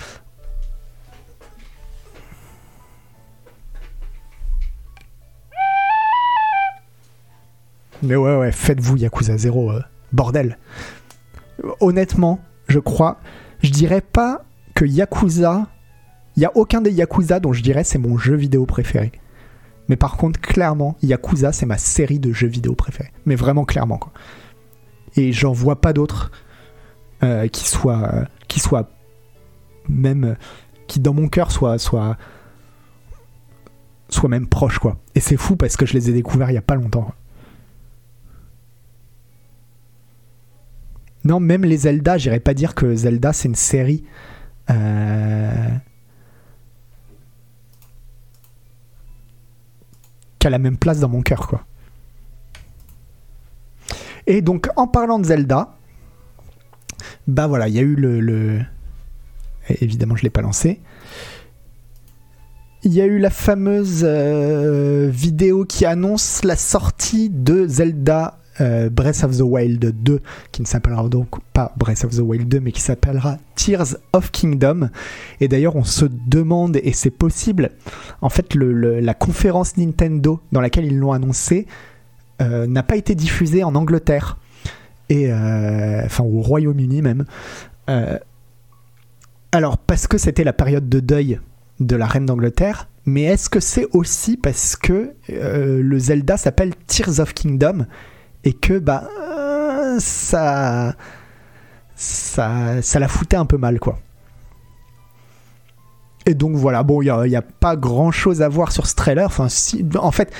[8.03, 9.80] Mais ouais, ouais, faites-vous Yakuza 0, euh,
[10.12, 10.59] bordel.
[11.80, 13.18] Honnêtement, je crois,
[13.62, 14.44] je dirais pas
[14.74, 15.66] que Yakuza,
[16.36, 19.12] il y a aucun des Yakuza dont je dirais c'est mon jeu vidéo préféré.
[19.88, 23.12] Mais par contre, clairement, Yakuza, c'est ma série de jeux vidéo préférés.
[23.24, 24.12] Mais vraiment clairement, quoi.
[25.16, 26.30] Et j'en vois pas d'autres
[27.22, 28.90] euh, qui soient, qui soient
[29.88, 30.36] même,
[30.88, 32.18] qui dans mon cœur soient, soient,
[34.09, 34.99] soient même proches, quoi.
[35.14, 37.14] Et c'est fou parce que je les ai découverts il y a pas longtemps.
[41.27, 44.05] Non, même les Zelda, j'irais pas dire que Zelda c'est une série.
[44.70, 45.68] Euh,
[50.39, 51.64] qui a la même place dans mon cœur, quoi.
[54.29, 55.74] Et donc, en parlant de Zelda,
[57.27, 58.61] bah voilà, il y a eu le.
[59.68, 60.81] Évidemment, je l'ai pas lancé.
[62.85, 68.88] Il y a eu la fameuse euh, vidéo qui annonce la sortie de Zelda euh,
[68.88, 70.20] Breath of the Wild 2,
[70.52, 74.30] qui ne s'appellera donc pas Breath of the Wild 2, mais qui s'appellera Tears of
[74.30, 74.88] Kingdom.
[75.40, 77.72] Et d'ailleurs, on se demande, et c'est possible,
[78.22, 81.66] en fait, la conférence Nintendo dans laquelle ils l'ont annoncé
[82.40, 84.38] euh, n'a pas été diffusée en Angleterre,
[85.09, 87.24] et euh, enfin au Royaume-Uni même.
[89.52, 91.40] Alors, parce que c'était la période de deuil
[91.80, 97.20] de la reine d'Angleterre, mais est-ce que c'est aussi parce que le Zelda s'appelle Tears
[97.20, 97.86] of Kingdom
[98.47, 99.09] et que bah
[99.99, 100.94] ça,
[101.97, 103.99] ça ça la foutait un peu mal quoi.
[106.28, 109.26] Et donc voilà, bon, il n'y a, pas grand chose à voir sur ce trailer.
[109.26, 110.32] Enfin, si, en fait,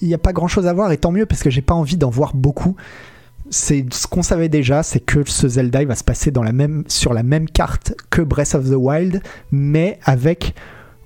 [0.00, 1.74] il n'y a pas grand chose à voir et tant mieux parce que j'ai pas
[1.74, 2.76] envie d'en voir beaucoup.
[3.50, 6.32] C'est ce qu'on savait déjà, c'est que ce Zelda va se passer
[6.86, 9.20] sur la même carte que Breath of the Wild,
[9.50, 10.54] mais avec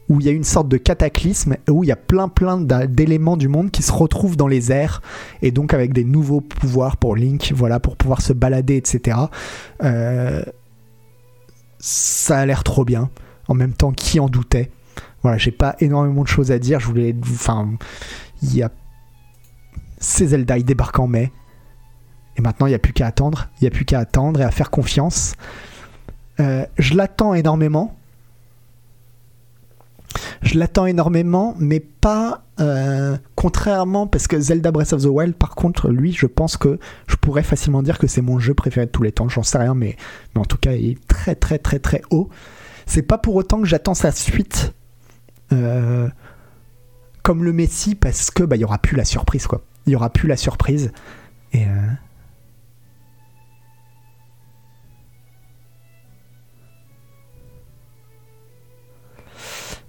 [0.09, 3.37] où il y a une sorte de cataclysme, où il y a plein plein d'éléments
[3.37, 5.03] du monde qui se retrouvent dans les airs,
[5.43, 9.19] et donc avec des nouveaux pouvoirs pour Link, voilà, pour pouvoir se balader, etc.
[9.83, 10.43] Euh,
[11.79, 13.11] ça a l'air trop bien.
[13.49, 14.71] En même temps, qui en doutait?
[15.23, 16.81] Voilà, j'ai pas énormément de choses à dire.
[16.81, 17.69] Je voulais, enfin,
[18.43, 18.71] il y a
[19.99, 21.33] ces Zelda, ils débarquent en mai.
[22.37, 23.49] Et maintenant, il n'y a plus qu'à attendre.
[23.61, 25.35] Il n'y a plus qu'à attendre et à faire confiance.
[26.39, 27.97] Euh, je l'attends énormément.
[30.43, 35.55] Je l'attends énormément, mais pas euh, contrairement parce que Zelda Breath of the Wild, par
[35.55, 38.91] contre, lui, je pense que je pourrais facilement dire que c'est mon jeu préféré de
[38.91, 39.29] tous les temps.
[39.29, 39.97] J'en sais rien, mais,
[40.35, 42.29] en tout cas, il est très très très très haut.
[42.87, 44.73] C'est pas pour autant que j'attends sa suite
[45.53, 46.09] euh,
[47.23, 49.63] comme le Messi parce que bah il y aura plus la surprise quoi.
[49.87, 50.93] Il y aura plus la surprise
[51.53, 51.87] et euh,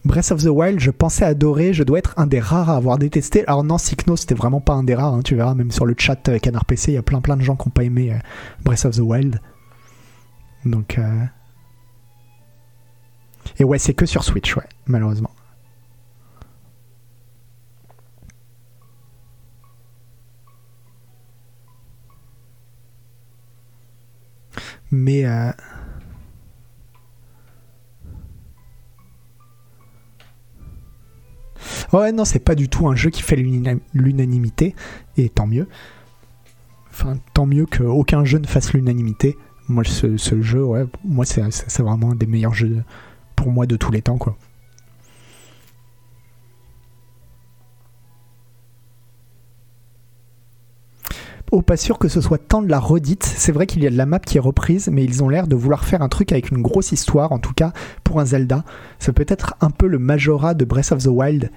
[0.08, 2.98] Breath of the Wild, je pensais adorer, je dois être un des rares à avoir
[2.98, 3.46] détesté.
[3.46, 5.96] Alors non, Cycno, c'était vraiment pas un des rares, hein, tu verras, même sur le
[5.98, 8.14] chat euh, Canard PC, il y a plein plein de gens qui n'ont pas aimé
[8.14, 8.18] euh,
[8.64, 9.42] Breath of the Wild.
[10.66, 10.98] Donc...
[10.98, 11.26] euh,
[13.60, 15.32] Et ouais, c'est que sur Switch, ouais, malheureusement.
[24.92, 25.26] Mais...
[25.26, 25.52] euh,
[31.94, 33.38] Ouais, non, c'est pas du tout un jeu qui fait
[33.94, 34.76] l'unanimité,
[35.18, 35.68] et tant mieux.
[36.90, 39.38] Enfin, tant mieux qu'aucun jeu ne fasse l'unanimité.
[39.70, 42.84] Moi, ce, jeu, ouais, moi, c'est vraiment un des meilleurs jeux
[43.36, 44.38] pour moi de tous les temps, quoi.
[51.52, 53.24] Oh, pas sûr que ce soit tant de la redite.
[53.24, 55.48] C'est vrai qu'il y a de la map qui est reprise, mais ils ont l'air
[55.48, 57.72] de vouloir faire un truc avec une grosse histoire, en tout cas
[58.04, 58.66] pour un Zelda.
[59.00, 61.52] Ça peut être un peu le Majora de Breath of the Wild.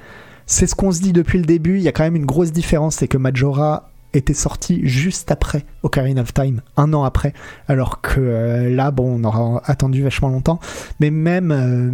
[0.47, 1.79] C'est ce qu'on se dit depuis le début.
[1.79, 5.65] Il y a quand même une grosse différence, c'est que Majora était sorti juste après
[5.83, 7.33] Ocarina of Time, un an après,
[7.67, 10.61] alors que euh, là, bon, on aura attendu vachement longtemps.
[11.01, 11.91] Mais même, euh,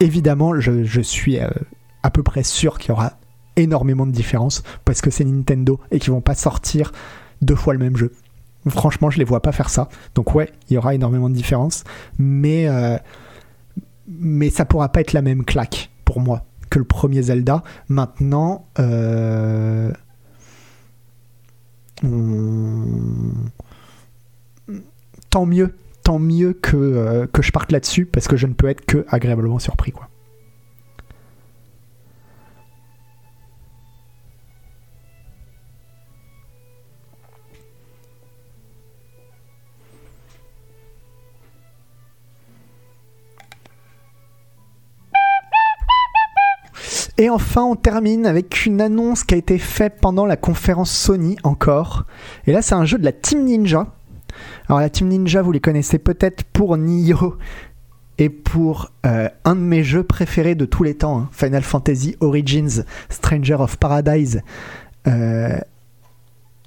[0.00, 1.48] évidemment, je, je suis euh,
[2.02, 3.14] à peu près sûr qu'il y aura
[3.56, 6.92] énormément de différences parce que c'est Nintendo et qu'ils vont pas sortir
[7.42, 8.12] deux fois le même jeu.
[8.68, 9.88] Franchement, je les vois pas faire ça.
[10.14, 11.84] Donc ouais, il y aura énormément de différences,
[12.18, 12.96] mais euh,
[14.08, 17.62] mais ça pourra pas être la même claque pour moi que le premier Zelda.
[17.88, 19.92] Maintenant, euh,
[25.30, 28.68] tant mieux, tant mieux que euh, que je parte là-dessus parce que je ne peux
[28.68, 30.08] être que agréablement surpris quoi.
[47.18, 51.36] Et enfin, on termine avec une annonce qui a été faite pendant la conférence Sony
[51.44, 52.04] encore.
[52.46, 53.86] Et là, c'est un jeu de la Team Ninja.
[54.68, 57.38] Alors, la Team Ninja, vous les connaissez peut-être pour Nioh
[58.18, 62.16] et pour euh, un de mes jeux préférés de tous les temps, hein, Final Fantasy
[62.20, 64.42] Origins Stranger of Paradise,
[65.06, 65.58] euh,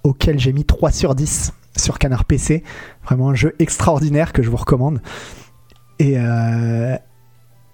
[0.04, 2.64] auquel j'ai mis 3 sur 10 sur Canard PC.
[3.04, 5.02] Vraiment un jeu extraordinaire que je vous recommande.
[6.00, 6.96] Et, euh,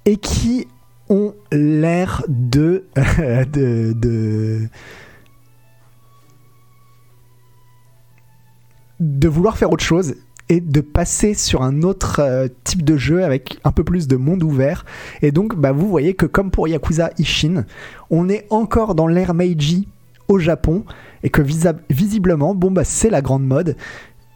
[0.06, 0.68] et qui
[1.10, 2.86] ont l'air de,
[9.00, 10.16] de, vouloir faire autre chose
[10.50, 14.16] et de passer sur un autre euh, type de jeu avec un peu plus de
[14.16, 14.86] monde ouvert.
[15.22, 17.66] Et donc, bah, vous voyez que comme pour Yakuza Ishin,
[18.10, 19.88] on est encore dans l'ère Meiji
[20.28, 20.86] au Japon
[21.24, 21.42] et que
[21.90, 23.76] visiblement, bon, bah, c'est la grande mode.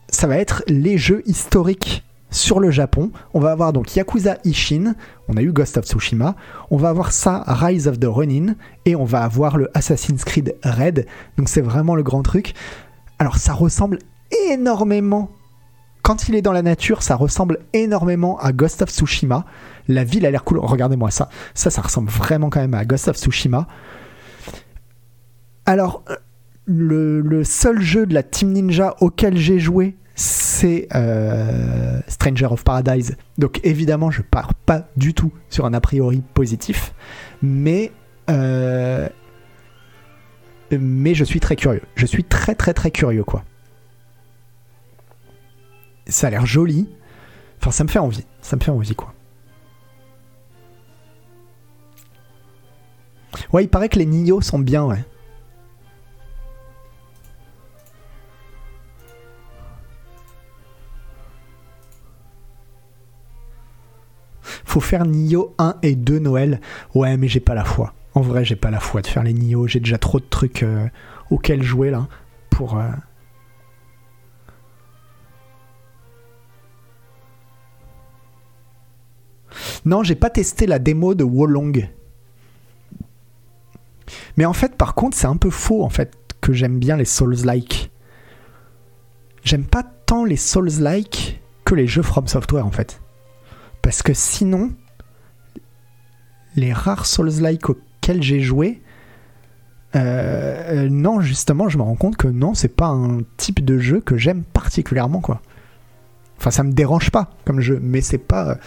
[0.10, 3.12] Ça va être les jeux historiques sur le Japon.
[3.34, 4.96] On va avoir donc Yakuza Ishin,
[5.28, 6.36] on a eu Ghost of Tsushima,
[6.70, 8.56] on va avoir ça, Rise of the Ronin,
[8.86, 11.06] et on va avoir le Assassin's Creed Red.
[11.38, 12.54] Donc c'est vraiment le grand truc.
[13.18, 14.00] Alors ça ressemble
[14.50, 15.32] énormément.
[16.02, 19.46] Quand il est dans la nature, ça ressemble énormément à Ghost of Tsushima.
[19.88, 20.60] La ville a l'air cool.
[20.60, 21.30] Regardez-moi ça.
[21.54, 23.68] Ça, ça ressemble vraiment quand même à Ghost of Tsushima.
[25.66, 26.04] Alors,
[26.66, 32.66] le, le seul jeu de la Team Ninja auquel j'ai joué, c'est euh, Stranger of
[32.66, 33.16] Paradise.
[33.38, 36.94] Donc évidemment, je pars pas du tout sur un a priori positif,
[37.42, 37.94] mais
[38.30, 39.08] euh,
[40.72, 41.82] mais je suis très curieux.
[41.96, 43.46] Je suis très très très curieux quoi.
[46.08, 46.90] Ça a l'air joli.
[47.62, 48.26] Enfin, ça me fait envie.
[48.42, 49.14] Ça me fait envie quoi.
[53.54, 55.06] Ouais, il paraît que les Nioh sont bien, ouais.
[64.80, 66.62] Faire Nioh 1 et 2 Noël.
[66.96, 67.94] Ouais, mais j'ai pas la foi.
[68.14, 69.68] En vrai, j'ai pas la foi de faire les Nioh.
[69.68, 70.88] J'ai déjà trop de trucs euh,
[71.30, 72.08] auxquels jouer là.
[72.50, 72.78] Pour.
[72.78, 72.90] euh,
[79.86, 81.90] Non, j'ai pas testé la démo de Wolong.
[84.38, 87.06] Mais en fait, par contre, c'est un peu faux en fait que j'aime bien les
[87.06, 87.92] Souls-like.
[89.44, 93.02] J'aime pas tant les Souls-like que les jeux From Software en fait.
[93.90, 94.72] Parce que sinon,
[96.56, 98.84] les rares Souls-like auxquels j'ai joué,
[99.96, 103.80] euh, euh, non, justement, je me rends compte que non, c'est pas un type de
[103.80, 105.42] jeu que j'aime particulièrement quoi.
[106.38, 108.60] Enfin, ça me dérange pas comme jeu, mais c'est pas.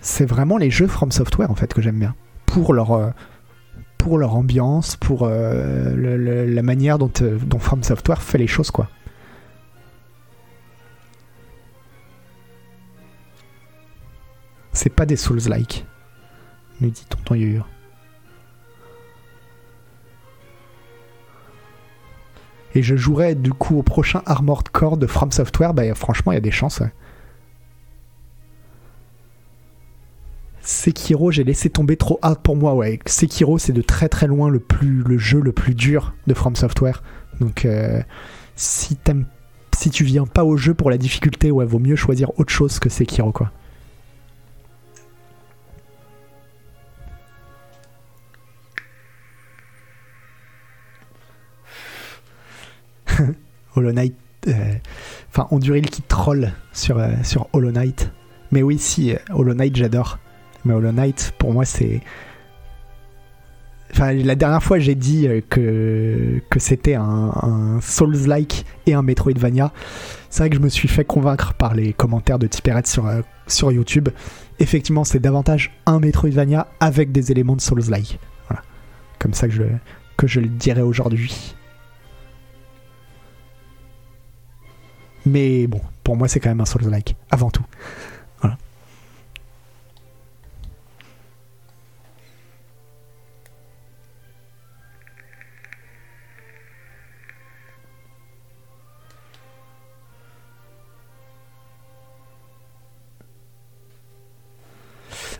[0.00, 2.14] C'est vraiment les jeux From Software en fait que j'aime bien
[2.46, 3.10] pour leur euh,
[4.22, 8.88] ambiance, pour euh, la manière dont, euh, dont From Software fait les choses quoi.
[14.76, 15.86] C'est pas des Souls-like,
[16.82, 17.62] nous dit Tonton Yoyo.
[22.74, 26.34] Et je jouerai du coup au prochain Armored Core de From Software, bah franchement il
[26.34, 26.82] y a des chances.
[30.60, 32.74] Sekiro, j'ai laissé tomber trop hard pour moi.
[32.74, 36.34] Ouais, Sekiro, c'est de très très loin le plus le jeu le plus dur de
[36.34, 37.02] From Software.
[37.40, 38.02] Donc, euh,
[38.56, 38.98] si
[39.74, 42.78] si tu viens pas au jeu pour la difficulté, ouais, vaut mieux choisir autre chose
[42.78, 43.52] que Sekiro, quoi.
[53.76, 54.14] Hollow Knight,
[54.48, 54.74] euh,
[55.30, 58.10] enfin, Onduril qui troll sur euh, sur Hollow Knight.
[58.52, 60.18] Mais oui, si euh, Hollow Knight, j'adore.
[60.64, 62.00] Mais Hollow Knight, pour moi, c'est.
[63.92, 69.72] Enfin, la dernière fois, j'ai dit que, que c'était un, Souls-like et un Metroidvania.
[70.28, 73.08] C'est vrai que je me suis fait convaincre par les commentaires de Tiperet sur,
[73.46, 74.08] sur YouTube.
[74.58, 78.18] Effectivement, c'est davantage un Metroidvania avec des éléments de Souls-like.
[78.48, 78.62] Voilà.
[79.18, 79.62] Comme ça que je,
[80.16, 81.54] que je le dirais aujourd'hui.
[85.26, 87.64] Mais bon, pour moi, c'est quand même un Souls-like, avant tout.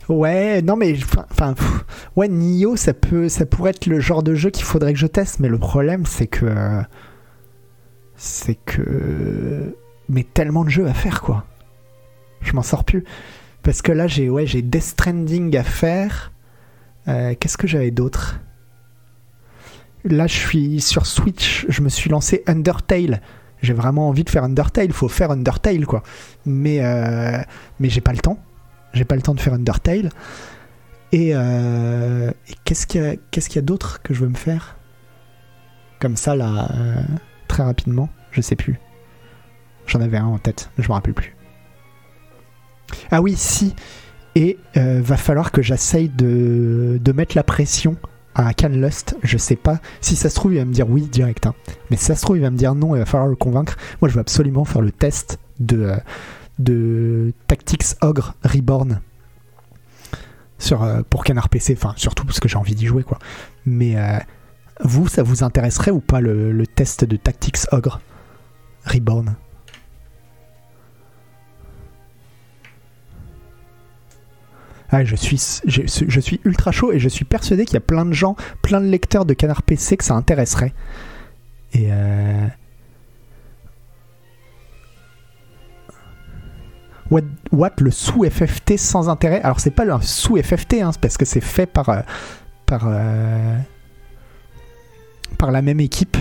[0.09, 0.95] Ouais, non mais
[1.31, 1.53] enfin,
[2.15, 5.07] ouais, Nioh, ça peut, ça pourrait être le genre de jeu qu'il faudrait que je
[5.07, 6.81] teste, mais le problème c'est que, euh,
[8.17, 9.75] c'est que,
[10.09, 11.45] mais tellement de jeux à faire quoi.
[12.41, 13.03] Je m'en sors plus
[13.63, 16.31] parce que là j'ai, ouais, j'ai Death Stranding à faire.
[17.07, 18.39] Euh, Qu'est-ce que j'avais d'autre?
[20.03, 23.21] Là, je suis sur Switch, je me suis lancé Undertale.
[23.61, 26.03] J'ai vraiment envie de faire Undertale, faut faire Undertale quoi.
[26.45, 27.39] Mais, euh,
[27.79, 28.39] mais j'ai pas le temps.
[28.93, 30.09] J'ai pas le temps de faire Undertale.
[31.11, 33.01] Et, euh, et qu'est-ce qu'il
[33.55, 34.77] y a, d'autre que je veux me faire?
[35.99, 37.01] Comme ça, là, euh,
[37.57, 38.79] très rapidement, je sais plus.
[39.87, 41.35] J'en avais un en tête, je me rappelle plus.
[43.09, 43.75] Ah oui, si.
[44.35, 47.97] Et euh, va falloir que j'essaye de, de mettre la pression
[48.35, 49.17] à Canlust.
[49.23, 49.79] Je sais pas.
[50.01, 51.47] Si ça se trouve, il va me dire oui direct.
[51.47, 51.55] hein.
[51.89, 53.75] Mais si ça se trouve, il va me dire non, il va falloir le convaincre.
[54.01, 55.77] Moi, je veux absolument faire le test de.
[55.81, 55.97] euh,
[56.59, 59.01] de Tactics Ogre Reborn
[60.59, 63.17] sur, euh, pour Canard PC, enfin surtout parce que j'ai envie d'y jouer quoi.
[63.65, 63.95] Mais
[64.83, 68.01] vous, ça vous intéresserait ou pas le, test de Tactics Ogre
[68.85, 69.35] Reborn?
[74.89, 78.05] Ah, je suis, je, suis ultra chaud et je suis persuadé qu'il y a plein
[78.05, 80.73] de gens, plein de lecteurs de Canard PC que ça intéresserait.
[81.73, 82.47] Et euh,
[87.09, 87.21] What,
[87.51, 89.41] what le sous FFT sans intérêt?
[89.41, 92.01] Alors c'est pas le sous FFT, hein, parce que c'est fait par euh,
[92.65, 93.57] par euh,
[95.37, 96.17] par la même équipe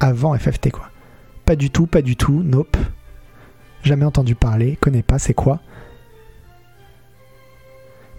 [0.00, 0.90] avant FFT quoi.
[1.44, 2.76] Pas du tout, pas du tout, nope.
[3.82, 5.60] Jamais entendu parler, connais pas, c'est quoi?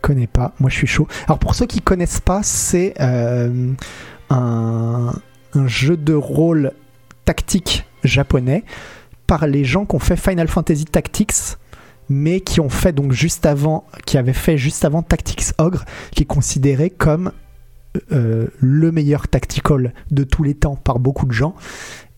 [0.02, 1.08] Connais pas, moi je suis chaud.
[1.28, 3.74] Alors pour ceux qui connaissent pas, c'est euh,
[4.30, 5.14] un,
[5.54, 6.74] un jeu de rôle
[7.26, 8.64] tactique japonais
[9.28, 11.58] par les gens qui ont fait Final Fantasy Tactics
[12.10, 16.24] mais qui ont fait donc juste avant qui avaient fait juste avant Tactics Ogre qui
[16.24, 17.32] est considéré comme
[18.12, 21.56] euh, le meilleur tactical de tous les temps par beaucoup de gens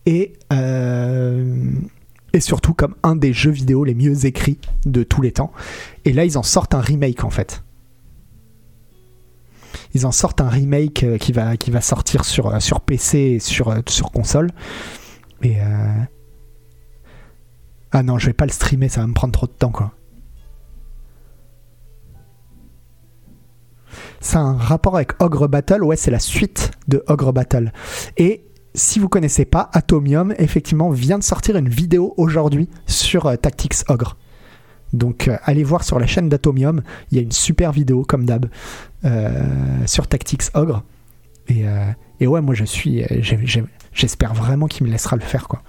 [0.06, 1.72] et euh,
[2.34, 5.52] et surtout comme un des jeux vidéo les mieux écrits de tous les temps
[6.06, 7.64] et là ils en sortent un remake en fait
[9.96, 12.52] ils en sortent un remake euh, qui va, qui va sortir sur,
[12.82, 13.74] PC et sur,
[14.12, 14.50] console.
[15.42, 15.58] Et.
[17.92, 19.94] Ah non, je vais pas le streamer, ça va me prendre trop de temps, quoi.
[24.34, 27.72] A un rapport avec Ogre Battle, ouais, c'est la suite de Ogre Battle.
[28.18, 33.36] Et si vous connaissez pas, Atomium, effectivement, vient de sortir une vidéo aujourd'hui sur euh,
[33.36, 34.18] Tactics Ogre.
[34.92, 38.26] Donc euh, allez voir sur la chaîne d'Atomium, il y a une super vidéo comme
[38.26, 38.48] d'hab
[39.06, 39.44] euh,
[39.86, 40.84] sur Tactics Ogre.
[41.48, 41.66] Et,
[42.22, 43.04] et ouais, moi je suis,
[43.92, 45.62] j'espère vraiment qu'il me laissera le faire quoi.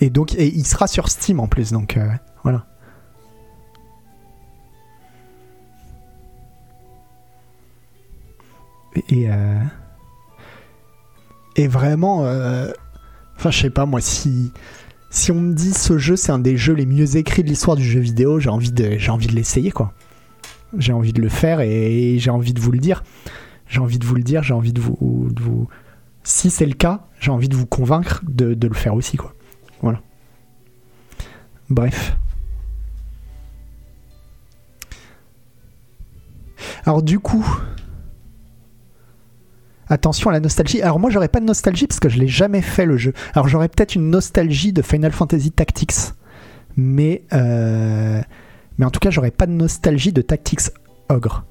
[0.00, 2.08] Et donc, et il sera sur Steam en plus, donc euh,
[2.44, 2.66] voilà.
[9.10, 9.58] Et, euh,
[11.68, 12.70] vraiment, euh,
[13.36, 14.52] enfin, je sais pas moi, si,
[15.10, 17.76] si on me dit ce jeu c'est un des jeux les mieux écrits de l'histoire
[17.76, 19.92] du jeu vidéo, j'ai envie de, j'ai envie de l'essayer quoi.
[20.76, 23.02] J'ai envie de le faire et j'ai envie de vous le dire.
[23.66, 25.68] J'ai envie de vous le dire, j'ai envie de vous.
[26.24, 29.34] Si c'est le cas, j'ai envie de vous convaincre de le faire aussi quoi.
[29.82, 30.00] Voilà.
[31.70, 32.16] Bref.
[36.84, 37.46] Alors du coup,
[39.88, 40.80] attention à la nostalgie.
[40.82, 43.12] Alors moi j'aurais pas de nostalgie parce que je l'ai jamais fait le jeu.
[43.34, 46.14] Alors j'aurais peut-être une nostalgie de Final Fantasy Tactics,
[46.76, 48.20] mais euh,
[48.78, 50.70] mais en tout cas j'aurais pas de nostalgie de Tactics
[51.08, 51.44] Ogre.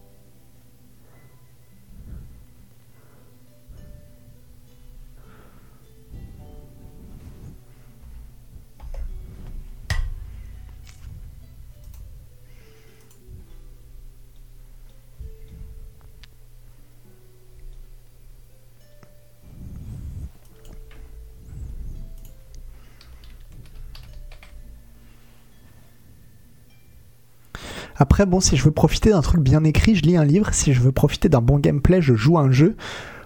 [27.97, 30.53] Après, bon, si je veux profiter d'un truc bien écrit, je lis un livre.
[30.53, 32.75] Si je veux profiter d'un bon gameplay, je joue un jeu.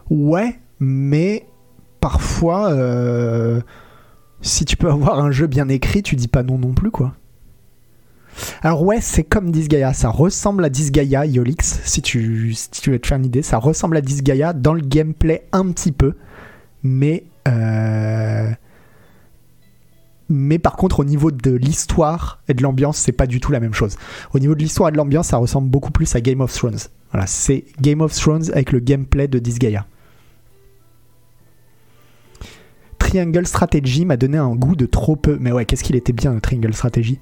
[0.10, 1.46] Ouais, mais
[2.00, 3.62] parfois, euh,
[4.42, 7.14] si tu peux avoir un jeu bien écrit, tu dis pas non non plus, quoi.
[8.62, 13.00] Alors ouais, c'est comme Disgaea, ça ressemble à Disgaea, Yolix, si tu, si tu veux
[13.00, 16.14] te faire une idée, ça ressemble à Disgaea dans le gameplay un petit peu,
[16.82, 18.52] mais euh,
[20.32, 23.60] mais par contre au niveau de l'histoire et de l'ambiance, c'est pas du tout la
[23.60, 23.98] même chose.
[24.34, 26.80] Au niveau de l'histoire et de l'ambiance, ça ressemble beaucoup plus à Game of Thrones.
[27.12, 29.86] Voilà, c'est Game of Thrones avec le gameplay de Disgaea.
[32.98, 35.38] Triangle Strategy m'a donné un goût de trop peu.
[35.40, 37.20] Mais ouais, qu'est-ce qu'il était bien le Triangle Strategy?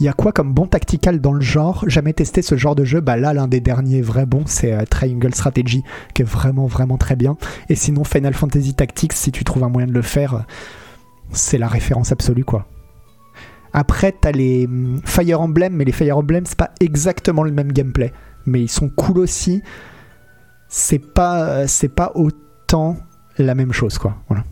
[0.00, 1.84] Il y a quoi comme bon tactical dans le genre?
[1.88, 3.00] Jamais testé ce genre de jeu?
[3.00, 5.82] Bah là, l'un des derniers vrais bons, c'est euh, Triangle Strategy,
[6.14, 7.36] qui est vraiment, vraiment très bien.
[7.68, 10.40] Et sinon, Final Fantasy Tactics, si tu trouves un moyen de le faire, euh,
[11.32, 12.66] c'est la référence absolue, quoi.
[13.72, 17.72] Après, t'as les hum, Fire Emblem, mais les Fire Emblem, c'est pas exactement le même
[17.72, 18.12] gameplay.
[18.46, 19.62] Mais ils sont cool aussi.
[20.68, 22.96] C'est pas, euh, c'est pas autant
[23.36, 24.16] la même chose, quoi.
[24.28, 24.44] Voilà.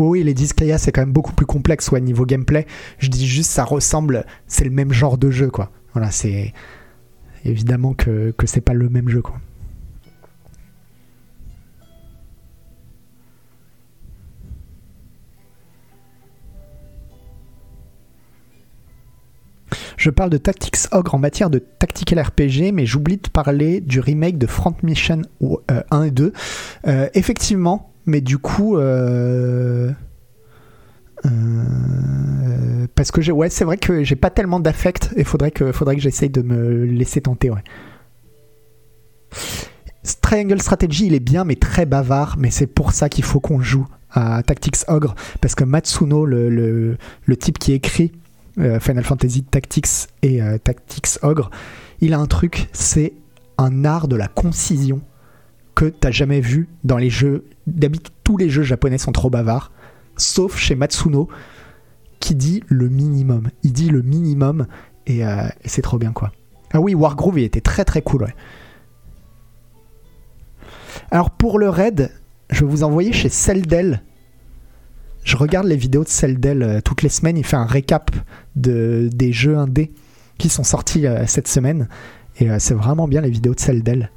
[0.00, 2.66] Oui, oui, les Disgaea, c'est quand même beaucoup plus complexe ouais, niveau gameplay.
[2.96, 5.70] Je dis juste, ça ressemble, c'est le même genre de jeu, quoi.
[5.92, 6.54] Voilà, c'est
[7.44, 9.38] évidemment que, que c'est pas le même jeu, quoi.
[19.98, 24.00] Je parle de Tactics Ogre en matière de tactical RPG, mais j'oublie de parler du
[24.00, 25.20] remake de Front Mission
[25.90, 26.32] 1 et 2.
[26.86, 28.76] Euh, effectivement, mais du coup.
[28.76, 29.90] Euh,
[31.26, 35.96] euh, parce que ouais, c'est vrai que j'ai pas tellement d'affect et faudrait que, faudrait
[35.96, 37.62] que j'essaye de me laisser tenter, ouais.
[40.22, 43.60] Triangle Strategy, il est bien, mais très bavard, mais c'est pour ça qu'il faut qu'on
[43.60, 46.96] joue à Tactics Ogre, parce que Matsuno, le, le,
[47.26, 48.12] le type qui écrit
[48.58, 51.50] euh, Final Fantasy Tactics et Tactics Ogre,
[52.00, 53.12] il a un truc, c'est
[53.58, 55.02] un art de la concision
[55.74, 57.44] que t'as jamais vu dans les jeux.
[57.66, 59.72] D'habitude, tous les jeux japonais sont trop bavards,
[60.16, 61.28] sauf chez Matsuno,
[62.20, 63.50] qui dit le minimum.
[63.62, 64.66] Il dit le minimum
[65.06, 66.32] et, euh, c'est trop bien quoi.
[66.72, 68.34] Ah oui, Wargroove, il était très très cool, ouais.
[71.10, 72.12] Alors pour le raid,
[72.50, 74.02] je vais vous envoyer chez Celdel.
[75.24, 77.36] Je regarde les vidéos de Celdel euh, toutes les semaines.
[77.36, 78.10] Il fait un récap
[78.56, 79.92] de, des jeux indés
[80.38, 81.88] qui sont sortis euh, cette semaine.
[82.38, 84.10] Et c'est vraiment bien les vidéos de Celdel.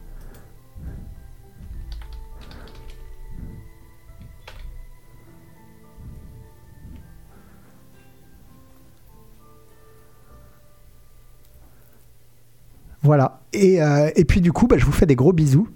[13.04, 13.42] Voilà.
[13.52, 15.68] Et, euh, et puis du coup, bah, je vous fais des gros bisous.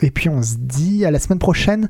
[0.00, 1.88] Et puis on se dit à la semaine prochaine.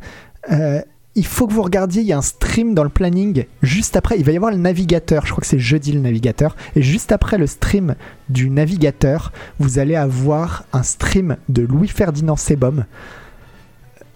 [0.50, 0.80] Euh,
[1.14, 4.18] il faut que vous regardiez, il y a un stream dans le planning juste après.
[4.18, 6.56] Il va y avoir le navigateur, je crois que c'est jeudi le navigateur.
[6.74, 7.96] Et juste après le stream
[8.30, 12.86] du navigateur, vous allez avoir un stream de Louis-Ferdinand Sebom.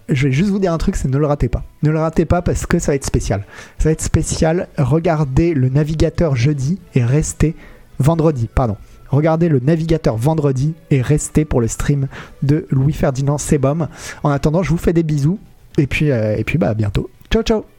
[0.09, 1.65] Je vais juste vous dire un truc, c'est ne le ratez pas.
[1.83, 3.45] Ne le ratez pas parce que ça va être spécial.
[3.79, 4.69] Ça va être spécial.
[4.79, 7.57] Regardez le navigateur jeudi et restez
[7.99, 8.77] vendredi, pardon.
[9.11, 12.09] Regardez le navigateur vendredi et restez pour le stream
[12.43, 13.89] de Louis-Ferdinand Sebom.
[14.23, 15.39] En attendant, je vous fais des bisous
[15.79, 17.11] et puis, euh, et puis bah, à bientôt.
[17.31, 17.76] Ciao, ciao